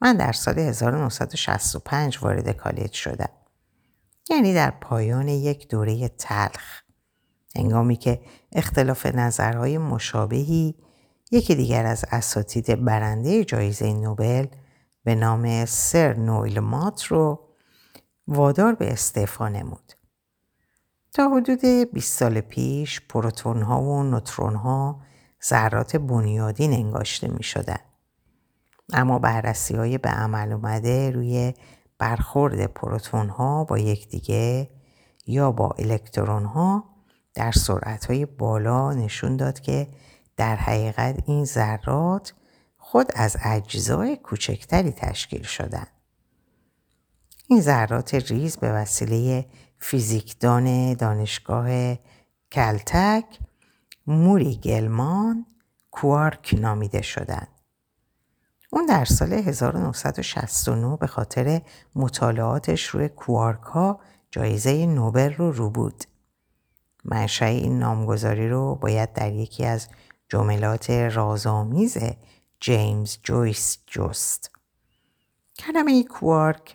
من 0.00 0.16
در 0.16 0.32
سال 0.32 0.58
1965 0.58 2.18
وارد 2.22 2.50
کالج 2.50 2.92
شدم. 2.92 3.28
یعنی 4.30 4.54
در 4.54 4.70
پایان 4.70 5.28
یک 5.28 5.68
دوره 5.68 6.08
تلخ. 6.08 6.80
هنگامی 7.56 7.96
که 7.96 8.20
اختلاف 8.52 9.06
نظرهای 9.06 9.78
مشابهی 9.78 10.74
یکی 11.30 11.54
دیگر 11.54 11.86
از 11.86 12.04
اساتید 12.10 12.84
برنده 12.84 13.44
جایزه 13.44 13.92
نوبل 13.92 14.46
به 15.04 15.14
نام 15.14 15.64
سر 15.64 16.14
نویل 16.14 16.60
مات 16.60 17.04
رو 17.04 17.49
وادار 18.30 18.74
به 18.74 18.92
استعفا 18.92 19.48
نمود. 19.48 19.92
تا 21.12 21.28
حدود 21.28 21.64
20 21.92 22.18
سال 22.18 22.40
پیش 22.40 23.00
پروتون 23.00 23.62
ها 23.62 23.82
و 23.82 24.02
نوترون 24.02 24.54
ها 24.54 25.00
ذرات 25.44 25.96
بنیادین 25.96 26.72
انگاشته 26.72 27.28
می 27.28 27.42
شدن. 27.42 27.78
اما 28.92 29.18
بررسی 29.18 29.76
های 29.76 29.98
به 29.98 30.08
عمل 30.08 30.52
اومده 30.52 31.10
روی 31.10 31.54
برخورد 31.98 32.66
پروتون 32.66 33.28
ها 33.28 33.64
با 33.64 33.78
یکدیگه 33.78 34.70
یا 35.26 35.52
با 35.52 35.70
الکترون 35.78 36.44
ها 36.44 36.84
در 37.34 37.52
سرعت 37.52 38.04
های 38.04 38.26
بالا 38.26 38.92
نشون 38.92 39.36
داد 39.36 39.60
که 39.60 39.88
در 40.36 40.56
حقیقت 40.56 41.22
این 41.26 41.44
ذرات 41.44 42.34
خود 42.76 43.12
از 43.14 43.36
اجزای 43.44 44.16
کوچکتری 44.16 44.92
تشکیل 44.92 45.42
شدن. 45.42 45.86
این 47.50 47.60
ذرات 47.60 48.14
ریز 48.14 48.56
به 48.56 48.72
وسیله 48.72 49.46
فیزیکدان 49.78 50.94
دانشگاه 50.94 51.94
کلتک 52.52 53.38
موری 54.06 54.56
گلمان 54.56 55.46
کوارک 55.90 56.54
نامیده 56.58 57.02
شدند. 57.02 57.48
اون 58.70 58.86
در 58.86 59.04
سال 59.04 59.32
1969 59.32 60.96
به 60.96 61.06
خاطر 61.06 61.62
مطالعاتش 61.94 62.86
روی 62.86 63.08
کوارک 63.08 63.62
ها 63.62 64.00
جایزه 64.30 64.86
نوبل 64.86 65.34
رو 65.34 65.52
رو 65.52 65.70
بود. 65.70 66.04
منشأ 67.04 67.44
این 67.44 67.78
نامگذاری 67.78 68.48
رو 68.48 68.74
باید 68.74 69.12
در 69.12 69.32
یکی 69.32 69.64
از 69.64 69.88
جملات 70.28 70.90
رازآمیز 70.90 71.98
جیمز 72.60 73.16
جویس 73.22 73.78
جست. 73.86 74.50
کلمه 75.58 76.02
کوارک 76.02 76.74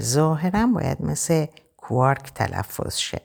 ظاهرا 0.00 0.66
باید 0.66 1.02
مثل 1.02 1.46
کوارک 1.76 2.32
تلفظ 2.34 2.96
شه. 2.96 3.22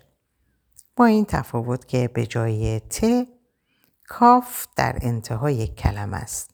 با 0.95 1.05
این 1.05 1.25
تفاوت 1.25 1.87
که 1.87 2.07
به 2.07 2.25
جای 2.25 2.79
ت 2.79 3.27
کاف 4.07 4.67
در 4.75 4.97
انتهای 5.01 5.67
کلمه 5.67 6.17
است. 6.17 6.51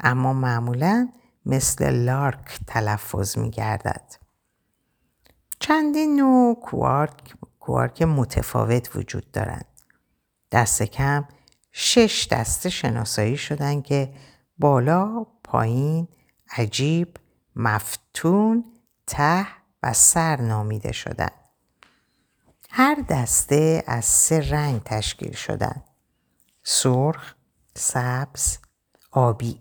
اما 0.00 0.32
معمولا 0.32 1.08
مثل 1.46 1.90
لارک 1.90 2.58
تلفظ 2.66 3.38
می 3.38 3.50
گردد. 3.50 4.14
چندین 5.60 6.16
نوع 6.16 6.60
کوارک, 6.60 7.34
کوارک 7.60 8.02
متفاوت 8.02 8.96
وجود 8.96 9.30
دارند. 9.30 9.66
دست 10.52 10.82
کم 10.82 11.24
شش 11.72 12.28
دسته 12.30 12.70
شناسایی 12.70 13.36
شدن 13.36 13.82
که 13.82 14.14
بالا، 14.58 15.26
پایین، 15.44 16.08
عجیب، 16.56 17.16
مفتون، 17.56 18.64
ته 19.08 19.46
و 19.82 19.92
سر 19.92 20.40
نامیده 20.40 20.92
شدن. 20.92 21.30
هر 22.70 23.04
دسته 23.08 23.84
از 23.86 24.04
سه 24.04 24.50
رنگ 24.50 24.82
تشکیل 24.84 25.32
شدن. 25.32 25.82
سرخ، 26.62 27.34
سبز، 27.74 28.58
آبی. 29.10 29.60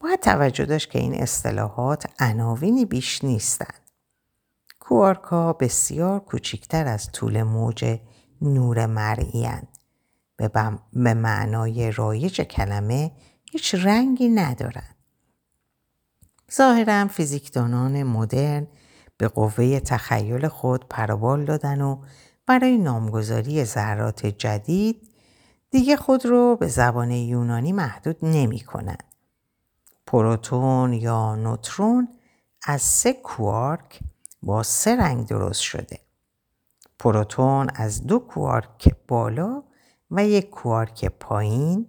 باید 0.00 0.20
توجه 0.20 0.64
داشت 0.64 0.90
که 0.90 0.98
این 0.98 1.14
اصطلاحات 1.14 2.06
عناوینی 2.18 2.84
بیش 2.84 3.24
نیستند. 3.24 3.90
کوارکا 4.80 5.52
بسیار 5.52 6.20
کوچکتر 6.20 6.86
از 6.86 7.12
طول 7.12 7.42
موج 7.42 7.98
نور 8.42 8.86
مرئی 8.86 9.48
به 10.92 11.14
معنای 11.14 11.92
رایج 11.92 12.40
کلمه 12.40 13.12
هیچ 13.52 13.74
رنگی 13.74 14.28
ندارند. 14.28 14.95
ظاهرا 16.52 17.06
فیزیکدانان 17.08 18.02
مدرن 18.02 18.66
به 19.16 19.28
قوه 19.28 19.80
تخیل 19.80 20.48
خود 20.48 20.88
پروبال 20.88 21.44
دادن 21.44 21.80
و 21.80 21.98
برای 22.46 22.78
نامگذاری 22.78 23.64
ذرات 23.64 24.26
جدید 24.26 25.10
دیگه 25.70 25.96
خود 25.96 26.26
رو 26.26 26.56
به 26.56 26.66
زبان 26.66 27.10
یونانی 27.10 27.72
محدود 27.72 28.16
نمی 28.22 28.60
کنند. 28.60 29.04
پروتون 30.06 30.92
یا 30.92 31.34
نوترون 31.34 32.08
از 32.66 32.82
سه 32.82 33.12
کوارک 33.12 34.00
با 34.42 34.62
سه 34.62 34.96
رنگ 34.96 35.26
درست 35.26 35.60
شده. 35.60 36.00
پروتون 36.98 37.70
از 37.74 38.06
دو 38.06 38.18
کوارک 38.18 38.94
بالا 39.08 39.62
و 40.10 40.24
یک 40.24 40.50
کوارک 40.50 41.04
پایین 41.04 41.88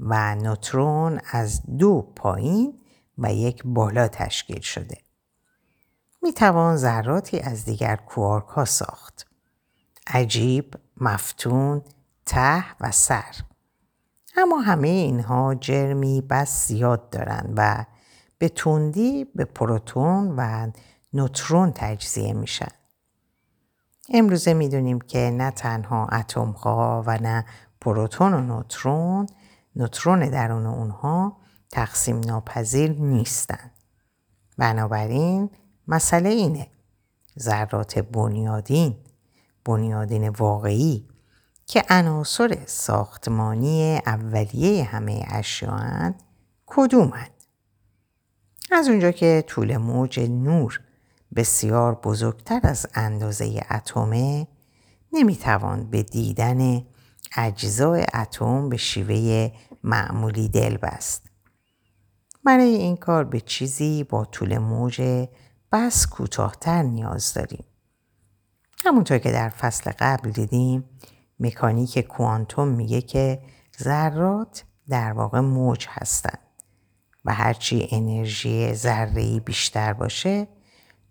و 0.00 0.34
نوترون 0.34 1.20
از 1.32 1.62
دو 1.78 2.12
پایین 2.16 2.79
و 3.20 3.32
یک 3.32 3.62
بالا 3.64 4.08
تشکیل 4.08 4.60
شده. 4.60 4.98
می 6.22 6.32
توان 6.32 6.76
ذراتی 6.76 7.40
از 7.40 7.64
دیگر 7.64 7.96
کوارک 7.96 8.46
ها 8.46 8.64
ساخت. 8.64 9.26
عجیب، 10.06 10.74
مفتون، 10.96 11.82
ته 12.26 12.64
و 12.80 12.90
سر. 12.90 13.34
اما 14.36 14.60
همه 14.60 14.88
اینها 14.88 15.54
جرمی 15.54 16.20
بس 16.20 16.68
زیاد 16.68 17.10
دارند 17.10 17.54
و 17.56 17.84
به 18.38 18.48
تندی 18.48 19.24
به 19.24 19.44
پروتون 19.44 20.34
و 20.36 20.70
نوترون 21.12 21.72
تجزیه 21.74 22.32
میشن. 22.32 22.72
امروزه 24.08 24.54
می‌دونیم 24.54 25.00
که 25.00 25.18
نه 25.18 25.50
تنها 25.50 26.06
اتم 26.06 26.50
ها 26.50 27.04
و 27.06 27.18
نه 27.18 27.44
پروتون 27.80 28.34
و 28.34 28.40
نوترون 28.40 29.26
نوترون 29.76 30.28
درون 30.28 30.66
اونها 30.66 31.36
تقسیم 31.70 32.20
ناپذیر 32.20 32.90
نیستند. 32.90 33.70
بنابراین 34.58 35.50
مسئله 35.88 36.28
اینه 36.28 36.66
ذرات 37.38 37.98
بنیادین 37.98 38.96
بنیادین 39.64 40.28
واقعی 40.28 41.08
که 41.66 41.84
عناصر 41.88 42.58
ساختمانی 42.66 44.00
اولیه 44.06 44.84
همه 44.84 45.24
اشیاء 45.28 46.10
کدومند؟ 46.66 47.30
از 48.72 48.88
اونجا 48.88 49.10
که 49.10 49.44
طول 49.46 49.76
موج 49.76 50.20
نور 50.20 50.80
بسیار 51.36 51.94
بزرگتر 51.94 52.60
از 52.62 52.86
اندازه 52.94 53.60
اتمه 53.70 54.46
نمی‌توان 55.12 55.90
به 55.90 56.02
دیدن 56.02 56.86
اجزای 57.36 58.06
اتم 58.14 58.68
به 58.68 58.76
شیوه 58.76 59.50
معمولی 59.84 60.48
دل 60.48 60.76
بست. 60.76 61.29
برای 62.44 62.74
این 62.74 62.96
کار 62.96 63.24
به 63.24 63.40
چیزی 63.40 64.04
با 64.04 64.24
طول 64.24 64.58
موج 64.58 65.26
بس 65.72 66.06
کوتاهتر 66.06 66.82
نیاز 66.82 67.34
داریم. 67.34 67.64
همونطور 68.84 69.18
که 69.18 69.32
در 69.32 69.48
فصل 69.48 69.92
قبل 69.98 70.30
دیدیم 70.30 70.84
مکانیک 71.40 71.98
کوانتوم 71.98 72.68
میگه 72.68 73.00
که 73.00 73.42
ذرات 73.82 74.64
در 74.88 75.12
واقع 75.12 75.40
موج 75.40 75.86
هستند 75.88 76.38
و 77.24 77.34
هرچی 77.34 77.88
انرژی 77.90 78.74
ذره‌ای 78.74 79.40
بیشتر 79.40 79.92
باشه 79.92 80.48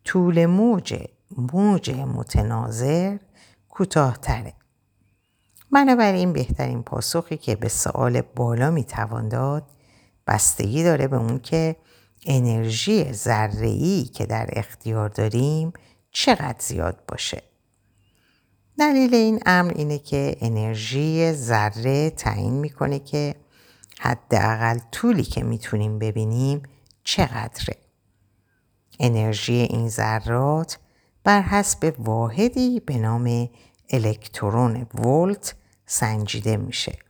طول 0.06 0.46
موج 0.46 1.04
موج 1.38 1.92
متناظر 1.92 3.18
کوتاهتره. 3.70 4.54
بنابراین 5.72 6.34
بهترین 6.34 6.84
پاسخی 6.84 7.38
که 7.38 7.56
به 7.56 7.70
سوال 7.70 8.22
بالا 8.22 8.72
می‌توان 8.72 9.30
داد 9.30 9.64
بستگی 10.30 10.84
داره 10.84 11.08
به 11.08 11.18
اون 11.18 11.40
که 11.40 11.76
انرژی 12.26 13.14
ذره‌ای 13.14 14.04
که 14.04 14.26
در 14.26 14.50
اختیار 14.54 15.10
داریم 15.10 15.74
چقدر 16.12 16.60
زیاد 16.60 17.04
باشه. 17.08 17.44
دلیل 18.80 19.16
این 19.16 19.40
امر 19.46 19.74
اینه 19.76 20.00
که 20.00 20.36
انرژی 20.42 21.34
ذره 21.34 22.10
تعیین 22.10 22.54
می‌کنه 22.54 23.00
که 23.00 23.36
حداقل 24.00 24.80
طولی 24.92 25.24
که 25.24 25.44
می‌تونیم 25.44 26.00
ببینیم 26.00 26.64
چقدره. 27.04 27.76
انرژی 29.00 29.54
این 29.54 29.90
ذرات 29.90 30.80
بر 31.24 31.42
حسب 31.42 31.96
واحدی 32.00 32.80
به 32.80 32.98
نام 32.98 33.50
الکترون 33.90 34.88
ولت 34.94 35.56
سنجیده 35.86 36.58
میشه. 36.58 37.09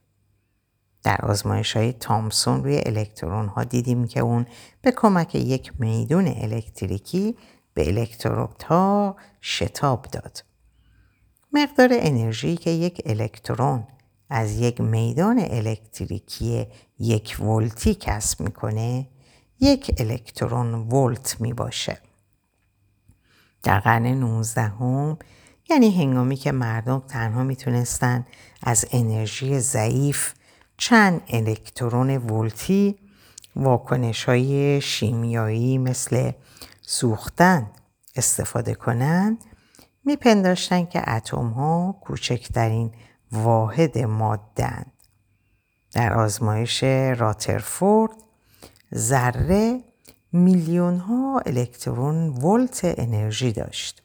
در 1.03 1.17
آزمایش 1.25 1.77
های 1.77 1.93
تامسون 1.93 2.63
روی 2.63 2.81
الکترون 2.85 3.47
ها 3.47 3.63
دیدیم 3.63 4.07
که 4.07 4.19
اون 4.19 4.45
به 4.81 4.91
کمک 4.91 5.35
یک 5.35 5.73
میدون 5.79 6.27
الکتریکی 6.27 7.35
به 7.73 7.87
الکتروت 7.87 8.63
ها 8.63 9.15
شتاب 9.41 10.05
داد. 10.11 10.43
مقدار 11.53 11.89
انرژی 11.91 12.57
که 12.57 12.69
یک 12.69 13.01
الکترون 13.05 13.87
از 14.29 14.59
یک 14.59 14.81
میدان 14.81 15.39
الکتریکی 15.39 16.67
یک 16.99 17.37
ولتی 17.41 17.95
کسب 17.95 18.41
می‌کنه 18.41 19.07
یک 19.59 19.95
الکترون 19.97 20.73
ولت 20.73 21.41
می 21.41 21.53
باشه. 21.53 21.97
در 23.63 23.79
قرن 23.79 24.05
19 24.05 24.61
هم 24.61 25.17
یعنی 25.69 26.03
هنگامی 26.03 26.35
که 26.35 26.51
مردم 26.51 26.99
تنها 26.99 27.43
می‌تونستن 27.43 28.25
از 28.63 28.85
انرژی 28.91 29.59
ضعیف 29.59 30.33
چند 30.79 31.21
الکترون 31.29 32.17
ولتی 32.17 32.99
واکنش 33.55 34.23
های 34.23 34.81
شیمیایی 34.81 35.77
مثل 35.77 36.31
سوختن 36.81 37.71
استفاده 38.15 38.73
کنند 38.75 39.43
میپنداشتن 40.05 40.85
که 40.85 41.09
اتم 41.09 41.47
ها 41.47 41.99
کوچکترین 42.01 42.91
واحد 43.31 43.97
مادن. 43.97 44.85
در 45.91 46.13
آزمایش 46.13 46.83
راترفورد 47.17 48.11
ذره 48.95 49.83
میلیون 50.31 50.97
ها 50.97 51.41
الکترون 51.45 52.29
ولت 52.29 52.79
انرژی 52.83 53.51
داشت. 53.51 54.03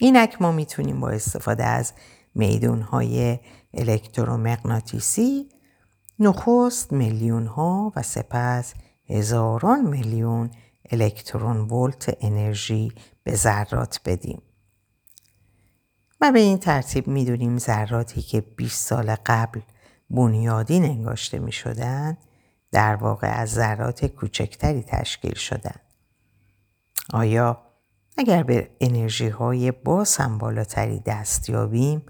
اینک 0.00 0.42
ما 0.42 0.52
می‌تونیم 0.52 1.00
با 1.00 1.08
استفاده 1.08 1.64
از 1.64 1.92
میدون 2.34 2.82
های 2.82 3.38
الکترومغناطیسی 3.74 5.48
نخست 6.18 6.92
میلیون 6.92 7.46
ها 7.46 7.92
و 7.96 8.02
سپس 8.02 8.74
هزاران 9.08 9.84
میلیون 9.84 10.50
الکترون 10.90 11.60
ولت 11.70 12.16
انرژی 12.20 12.92
به 13.24 13.34
ذرات 13.34 14.00
بدیم. 14.04 14.42
و 16.20 16.32
به 16.32 16.38
این 16.38 16.58
ترتیب 16.58 17.08
می‌دونیم 17.08 17.58
ذراتی 17.58 18.22
که 18.22 18.40
20 18.40 18.88
سال 18.88 19.16
قبل 19.26 19.60
بنیادین 20.10 20.84
انگاشته 20.84 21.38
می 21.38 21.52
شدن 21.52 22.16
در 22.72 22.94
واقع 22.94 23.26
از 23.26 23.50
ذرات 23.50 24.06
کوچکتری 24.06 24.82
تشکیل 24.82 25.34
شدن. 25.34 25.76
آیا 27.12 27.62
اگر 28.16 28.42
به 28.42 28.70
انرژی 28.80 29.28
های 29.28 29.70
باز 29.70 30.16
هم 30.16 30.38
بالاتری 30.38 31.00
دست 31.00 31.48
یابیم 31.48 32.02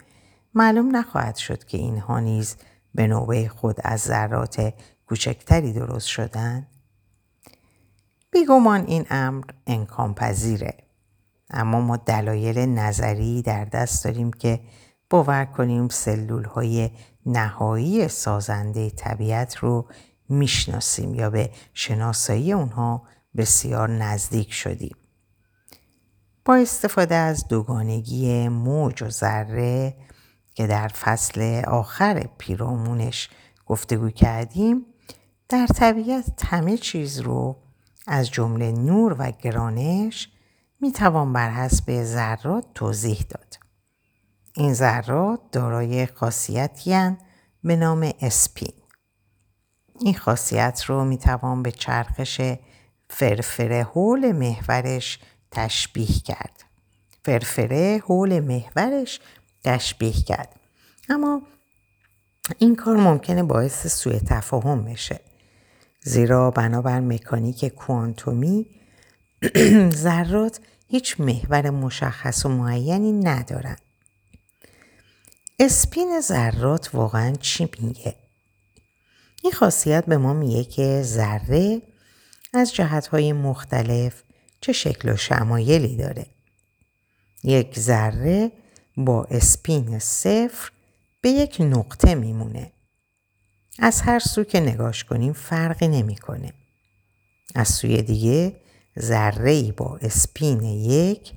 معلوم 0.54 0.96
نخواهد 0.96 1.36
شد 1.36 1.64
که 1.64 1.78
اینها 1.78 2.20
نیز 2.20 2.56
به 2.94 3.06
نوبه 3.06 3.48
خود 3.48 3.76
از 3.84 4.00
ذرات 4.00 4.74
کوچکتری 5.06 5.72
درست 5.72 6.06
شدن؟ 6.06 6.66
بیگمان 8.30 8.84
این 8.86 9.06
امر 9.10 9.44
انکام 9.66 10.14
پذیره. 10.14 10.74
اما 11.50 11.80
ما 11.80 11.96
دلایل 11.96 12.58
نظری 12.58 13.42
در 13.42 13.64
دست 13.64 14.04
داریم 14.04 14.30
که 14.32 14.60
باور 15.10 15.44
کنیم 15.44 15.88
سلول 15.88 16.44
های 16.44 16.90
نهایی 17.26 18.08
سازنده 18.08 18.90
طبیعت 18.90 19.56
رو 19.56 19.88
می‌شناسیم 20.28 21.14
یا 21.14 21.30
به 21.30 21.50
شناسایی 21.74 22.52
اونها 22.52 23.02
بسیار 23.36 23.90
نزدیک 23.90 24.52
شدیم. 24.52 24.96
با 26.44 26.54
استفاده 26.54 27.14
از 27.14 27.48
دوگانگی 27.48 28.48
موج 28.48 29.02
و 29.02 29.10
ذره 29.10 29.94
که 30.60 30.66
در 30.66 30.88
فصل 30.88 31.62
آخر 31.68 32.26
پیرامونش 32.38 33.28
گفتگو 33.66 34.10
کردیم 34.10 34.86
در 35.48 35.66
طبیعت 35.66 36.44
همه 36.44 36.76
چیز 36.76 37.20
رو 37.20 37.56
از 38.06 38.30
جمله 38.30 38.72
نور 38.72 39.16
و 39.18 39.30
گرانش 39.30 40.28
می 40.80 40.92
توان 40.92 41.32
بر 41.32 41.50
حسب 41.50 42.04
ذرات 42.04 42.64
توضیح 42.74 43.24
داد. 43.28 43.58
این 44.56 44.74
ذرات 44.74 45.40
دارای 45.52 46.06
خاصیتی 46.06 47.16
به 47.64 47.76
نام 47.76 48.12
اسپین. 48.20 48.74
این 50.00 50.14
خاصیت 50.14 50.84
رو 50.86 51.04
می 51.04 51.18
توان 51.18 51.62
به 51.62 51.72
چرخش 51.72 52.40
فرفره 53.10 53.82
حول 53.82 54.32
محورش 54.32 55.18
تشبیه 55.50 56.20
کرد. 56.24 56.64
فرفره 57.24 58.02
حول 58.04 58.40
محورش 58.40 59.20
تشبیه 59.64 60.12
کرد. 60.12 60.60
اما 61.08 61.42
این 62.58 62.76
کار 62.76 62.96
ممکنه 62.96 63.42
باعث 63.42 63.86
سوء 63.86 64.18
تفاهم 64.26 64.84
بشه. 64.84 65.20
زیرا 66.02 66.50
بنابر 66.50 67.00
مکانیک 67.00 67.64
کوانتومی 67.64 68.66
ذرات 70.04 70.60
هیچ 70.88 71.20
محور 71.20 71.70
مشخص 71.70 72.46
و 72.46 72.48
معینی 72.48 73.12
ندارند. 73.12 73.80
اسپین 75.58 76.20
ذرات 76.20 76.94
واقعا 76.94 77.32
چی 77.40 77.68
میگه؟ 77.80 78.14
این 79.42 79.52
خاصیت 79.52 80.06
به 80.06 80.16
ما 80.16 80.32
میگه 80.32 80.64
که 80.64 81.02
ذره 81.02 81.82
از 82.54 82.74
جهتهای 82.74 83.32
مختلف 83.32 84.22
چه 84.60 84.72
شکل 84.72 85.12
و 85.12 85.16
شمایلی 85.16 85.96
داره. 85.96 86.26
یک 87.44 87.78
ذره 87.78 88.52
با 89.04 89.24
اسپین 89.24 89.98
صفر 89.98 90.70
به 91.20 91.30
یک 91.30 91.56
نقطه 91.60 92.14
میمونه. 92.14 92.72
از 93.78 94.00
هر 94.00 94.18
سو 94.18 94.44
که 94.44 94.60
نگاش 94.60 95.04
کنیم 95.04 95.32
فرقی 95.32 95.88
نمی‌کنه. 95.88 96.52
از 97.54 97.68
سوی 97.68 98.02
دیگه 98.02 98.56
ذره 98.98 99.72
با 99.72 99.98
اسپین 100.02 100.62
یک 100.62 101.32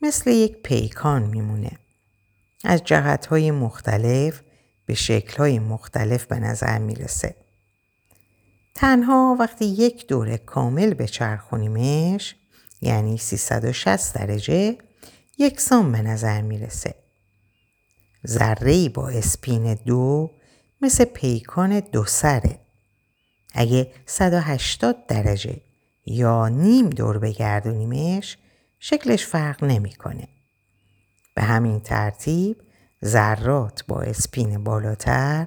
مثل 0.00 0.30
یک 0.30 0.62
پیکان 0.62 1.22
میمونه. 1.22 1.70
از 2.64 2.84
جهت 2.84 3.26
های 3.26 3.50
مختلف 3.50 4.40
به 4.86 4.94
شکل 4.94 5.36
های 5.36 5.58
مختلف 5.58 6.24
به 6.24 6.38
نظر 6.38 6.78
می‌رسه. 6.78 7.34
تنها 8.74 9.36
وقتی 9.40 9.64
یک 9.64 10.06
دوره 10.06 10.38
کامل 10.38 10.94
به 10.94 11.06
چرخونیمش 11.06 12.34
یعنی 12.80 13.18
360 13.18 14.14
درجه 14.14 14.78
یکسان 15.38 15.92
به 15.92 16.02
نظر 16.02 16.42
می‌رسه. 16.42 16.94
ذره 18.26 18.88
با 18.88 19.08
اسپین 19.08 19.74
دو 19.74 20.30
مثل 20.80 21.04
پیکان 21.04 21.80
دو 21.80 22.04
سره. 22.04 22.58
اگه 23.54 23.92
180 24.06 25.06
درجه 25.06 25.60
یا 26.06 26.48
نیم 26.48 26.90
دور 26.90 27.18
بگردونیمش 27.18 28.38
شکلش 28.78 29.26
فرق 29.26 29.64
نمی‌کنه. 29.64 30.28
به 31.34 31.42
همین 31.42 31.80
ترتیب 31.80 32.56
ذرات 33.04 33.84
با 33.88 34.00
اسپین 34.00 34.64
بالاتر 34.64 35.46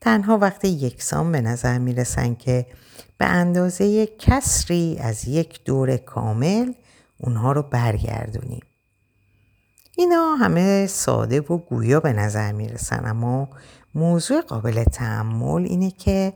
تنها 0.00 0.38
وقتی 0.38 0.68
یکسان 0.68 1.32
به 1.32 1.40
نظر 1.40 1.78
می 1.78 1.94
رسن 1.94 2.34
که 2.34 2.66
به 3.18 3.26
اندازه 3.26 4.06
کسری 4.06 4.96
از 5.00 5.28
یک 5.28 5.64
دور 5.64 5.96
کامل 5.96 6.72
اونها 7.18 7.52
رو 7.52 7.62
برگردونیم. 7.62 8.62
اینا 9.98 10.34
همه 10.34 10.86
ساده 10.86 11.40
و 11.40 11.58
گویا 11.58 12.00
به 12.00 12.12
نظر 12.12 12.52
می 12.52 12.68
رسن 12.68 13.06
اما 13.06 13.48
موضوع 13.94 14.40
قابل 14.40 14.84
تحمل 14.84 15.62
اینه 15.62 15.90
که 15.90 16.32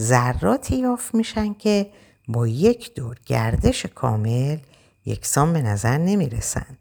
ذراتی 0.00 0.76
یافت 0.76 1.14
میشن 1.14 1.54
که 1.54 1.90
با 2.28 2.48
یک 2.48 2.94
دور 2.94 3.16
گردش 3.26 3.86
کامل 3.86 4.58
یکسان 5.06 5.52
به 5.52 5.62
نظر 5.62 5.98
نمی 5.98 6.28
رسند. 6.28 6.78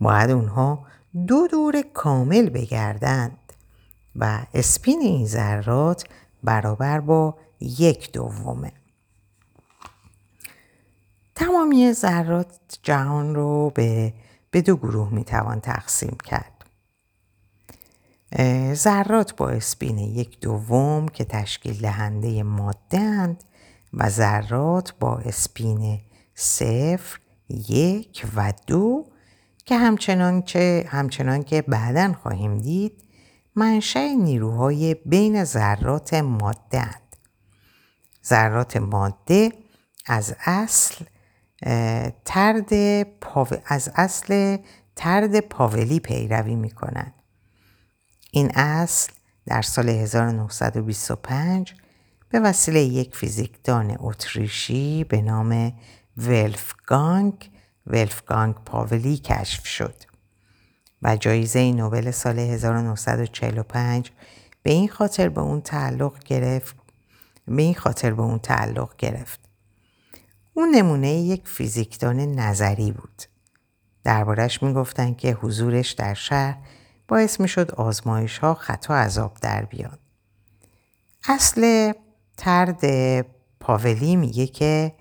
باید 0.00 0.30
اونها 0.30 0.86
دو 1.26 1.46
دور 1.46 1.82
کامل 1.94 2.48
بگردند 2.48 3.38
و 4.16 4.46
اسپین 4.54 5.00
این 5.00 5.26
ذرات 5.26 6.04
برابر 6.44 7.00
با 7.00 7.36
یک 7.60 8.12
دومه. 8.12 8.72
تمامی 11.34 11.92
ذرات 11.92 12.58
جهان 12.82 13.34
رو 13.34 13.70
به, 13.74 14.12
به 14.50 14.62
دو 14.62 14.76
گروه 14.76 15.14
می‌توان 15.14 15.60
تقسیم 15.60 16.16
کرد. 16.24 16.52
ذرات 18.74 19.36
با 19.36 19.48
اسپین 19.48 19.98
یک 19.98 20.40
دوم 20.40 21.08
که 21.08 21.24
تشکیل 21.24 21.80
دهنده 21.80 22.42
ماده 22.42 23.36
و 23.92 24.10
ذرات 24.10 24.94
با 25.00 25.18
اسپین 25.18 26.00
صفر، 26.34 27.18
یک 27.48 28.26
و 28.36 28.52
دو 28.66 29.06
که 29.64 29.76
همچنان, 29.76 30.42
که 30.42 30.84
همچنان 30.88 31.42
که 31.42 31.62
بعدا 31.62 32.12
خواهیم 32.12 32.58
دید 32.58 33.04
منشأ 33.54 34.08
نیروهای 34.08 34.94
بین 34.94 35.44
ذرات 35.44 36.14
ماده 36.14 36.80
اند. 36.80 37.16
ذرات 38.26 38.76
ماده 38.76 39.52
از 40.06 40.36
اصل 40.44 41.04
ترد 42.24 42.74
از 43.66 43.90
اصل 43.94 44.56
ترد 44.96 45.40
پاولی 45.40 46.00
پیروی 46.00 46.54
می 46.54 46.70
کنند. 46.70 47.14
این 48.30 48.50
اصل 48.54 49.12
در 49.46 49.62
سال 49.62 49.88
1925 49.88 51.74
به 52.28 52.40
وسیله 52.40 52.80
یک 52.80 53.16
فیزیکدان 53.16 53.96
اتریشی 54.00 55.04
به 55.04 55.22
نام 55.22 55.72
ولفگانگ 56.16 57.50
ولفگانگ 57.86 58.54
پاولی 58.54 59.16
کشف 59.16 59.66
شد 59.66 59.94
و 61.02 61.16
جایزه 61.16 61.72
نوبل 61.72 62.10
سال 62.10 62.38
1945 62.38 64.10
به 64.62 64.72
این 64.72 64.88
خاطر 64.88 65.28
به 65.28 65.40
اون 65.40 65.60
تعلق 65.60 66.24
گرفت 66.24 66.76
به 67.48 67.62
این 67.62 67.74
خاطر 67.74 68.10
به 68.10 68.22
اون 68.22 68.38
تعلق 68.38 68.96
گرفت 68.98 69.45
اون 70.58 70.70
نمونه 70.74 71.08
یک 71.08 71.48
فیزیکدان 71.48 72.20
نظری 72.20 72.92
بود 72.92 73.22
دربارش 74.04 74.62
می‌گفتن 74.62 75.14
که 75.14 75.32
حضورش 75.32 75.92
در 75.92 76.14
شهر 76.14 76.58
باعث 77.08 77.40
می‌شد 77.40 77.70
آزمایش 77.70 78.38
ها 78.38 78.54
خطا 78.54 78.96
عذاب 78.96 79.36
در 79.40 79.64
بیان 79.64 79.98
اصل 81.28 81.92
ترد 82.36 82.80
پاولی 83.60 84.16
میگه 84.16 84.46
که 84.46 84.92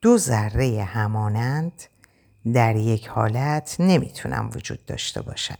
دو 0.00 0.18
ذره 0.18 0.82
همانند 0.82 1.82
در 2.52 2.76
یک 2.76 3.08
حالت 3.08 3.76
نمی‌تونن 3.78 4.50
وجود 4.54 4.86
داشته 4.86 5.22
باشن. 5.22 5.58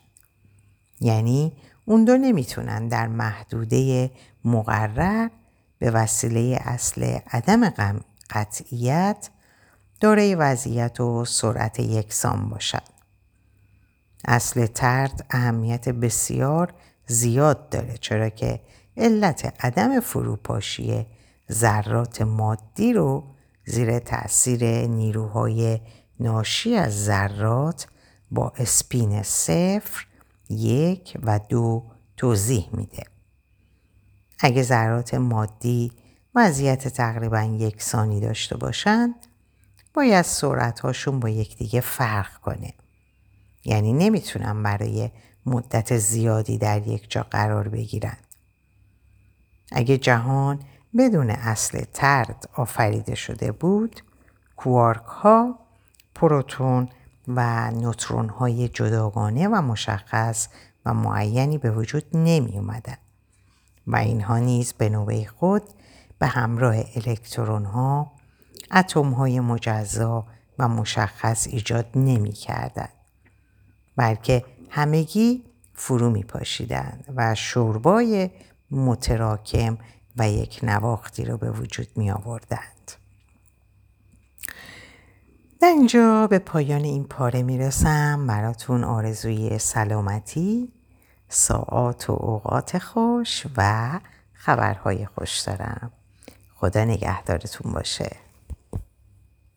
یعنی 1.01 1.53
اون 1.85 2.05
دو 2.05 2.17
نمی‌تونن 2.17 2.89
در 2.89 3.07
محدوده 3.07 4.11
مقرر 4.45 5.31
به 5.79 5.91
وسیله 5.91 6.59
اصل 6.61 7.19
عدم 7.31 7.71
قطعیت 8.31 9.31
داره 10.01 10.37
وضعیت 10.37 11.01
و 11.01 11.25
سرعت 11.25 11.81
یکسان 11.81 12.49
باشد. 12.49 12.83
اصل 14.25 14.67
ترد 14.67 15.27
اهمیت 15.31 15.89
بسیار 15.89 16.75
زیاد 17.07 17.69
داره 17.69 17.99
چرا 18.01 18.29
که 18.29 18.61
علت 18.97 19.65
عدم 19.65 20.01
فروپاشی 20.01 21.07
ذرات 21.53 22.23
مادی 22.23 22.93
رو 22.93 23.25
زیر 23.65 23.99
تاثیر 23.99 24.65
نیروهای 24.87 25.81
ناشی 26.21 26.77
از 26.77 27.05
ذرات 27.05 27.87
با 28.31 28.53
اسپین 28.57 29.23
صفر 29.23 30.07
یک 30.51 31.19
و 31.23 31.41
دو 31.49 31.85
توضیح 32.17 32.69
میده. 32.73 33.03
اگه 34.39 34.63
ذرات 34.63 35.15
مادی 35.15 35.93
وضعیت 36.35 36.89
تقریبا 36.89 37.43
یکسانی 37.43 38.21
داشته 38.21 38.57
باشند 38.57 39.26
باید 39.97 40.25
سرعتهاشون 40.25 41.21
با 41.21 41.29
یکدیگه 41.29 41.81
فرق 41.81 42.41
کنه. 42.41 42.75
یعنی 43.65 43.93
نمی‌تونن 43.93 44.63
برای 44.63 45.11
مدت 45.47 45.99
زیادی 45.99 46.59
در 46.59 46.87
یک 46.87 47.11
جا 47.11 47.27
قرار 47.31 47.69
بگیرن. 47.69 48.17
اگه 49.73 49.99
جهان 49.99 50.61
بدون 50.99 51.31
اصل 51.31 51.85
ترد 51.95 52.49
آفریده 52.55 53.15
شده 53.15 53.53
بود 53.53 54.01
کوارک 54.57 55.05
ها 55.07 55.59
پروتون 56.15 56.89
و 57.29 57.71
نوترون 57.71 58.29
های 58.29 58.69
جداگانه 58.69 59.49
و 59.49 59.63
مشخص 59.63 60.49
و 60.87 60.95
معینی 60.95 61.59
به 61.59 61.71
وجود 61.71 62.05
نمی 62.15 62.59
اومدن 62.59 62.97
و 63.87 63.97
اینها 63.97 64.39
نیز 64.39 64.73
به 64.73 64.89
نوبه 64.89 65.25
خود 65.25 65.63
به 66.19 66.27
همراه 66.27 66.77
الکترون 66.95 67.65
ها 67.65 68.16
اتم 68.73 69.11
های 69.11 69.41
مجزا 69.41 70.27
و 70.59 70.69
مشخص 70.69 71.47
ایجاد 71.47 71.87
نمی 71.95 72.33
کردن. 72.33 72.89
بلکه 73.97 74.45
همگی 74.71 75.45
فرو 75.75 76.11
می 76.11 76.23
پاشیدن 76.23 77.01
و 77.17 77.35
شوربای 77.35 78.31
متراکم 78.71 79.79
و 80.17 80.31
یک 80.31 80.61
نواختی 80.63 81.25
رو 81.25 81.37
به 81.37 81.51
وجود 81.51 81.89
می 81.97 82.11
آوردند. 82.11 82.93
در 85.61 85.69
اینجا 85.69 86.27
به 86.27 86.39
پایان 86.39 86.85
این 86.85 87.05
پاره 87.05 87.43
می‌رسم 87.43 88.27
براتون 88.27 88.85
آرزوی 88.85 89.59
سلامتی 89.59 90.73
ساعات 91.29 92.11
و 92.11 92.13
اوقات 92.13 92.79
خوش 92.79 93.47
و 93.57 94.01
خبرهای 94.33 95.07
خوش 95.07 95.41
دارم 95.41 95.91
خدا 96.55 96.85
نگهدارتون 96.85 97.73
باشه 97.73 98.26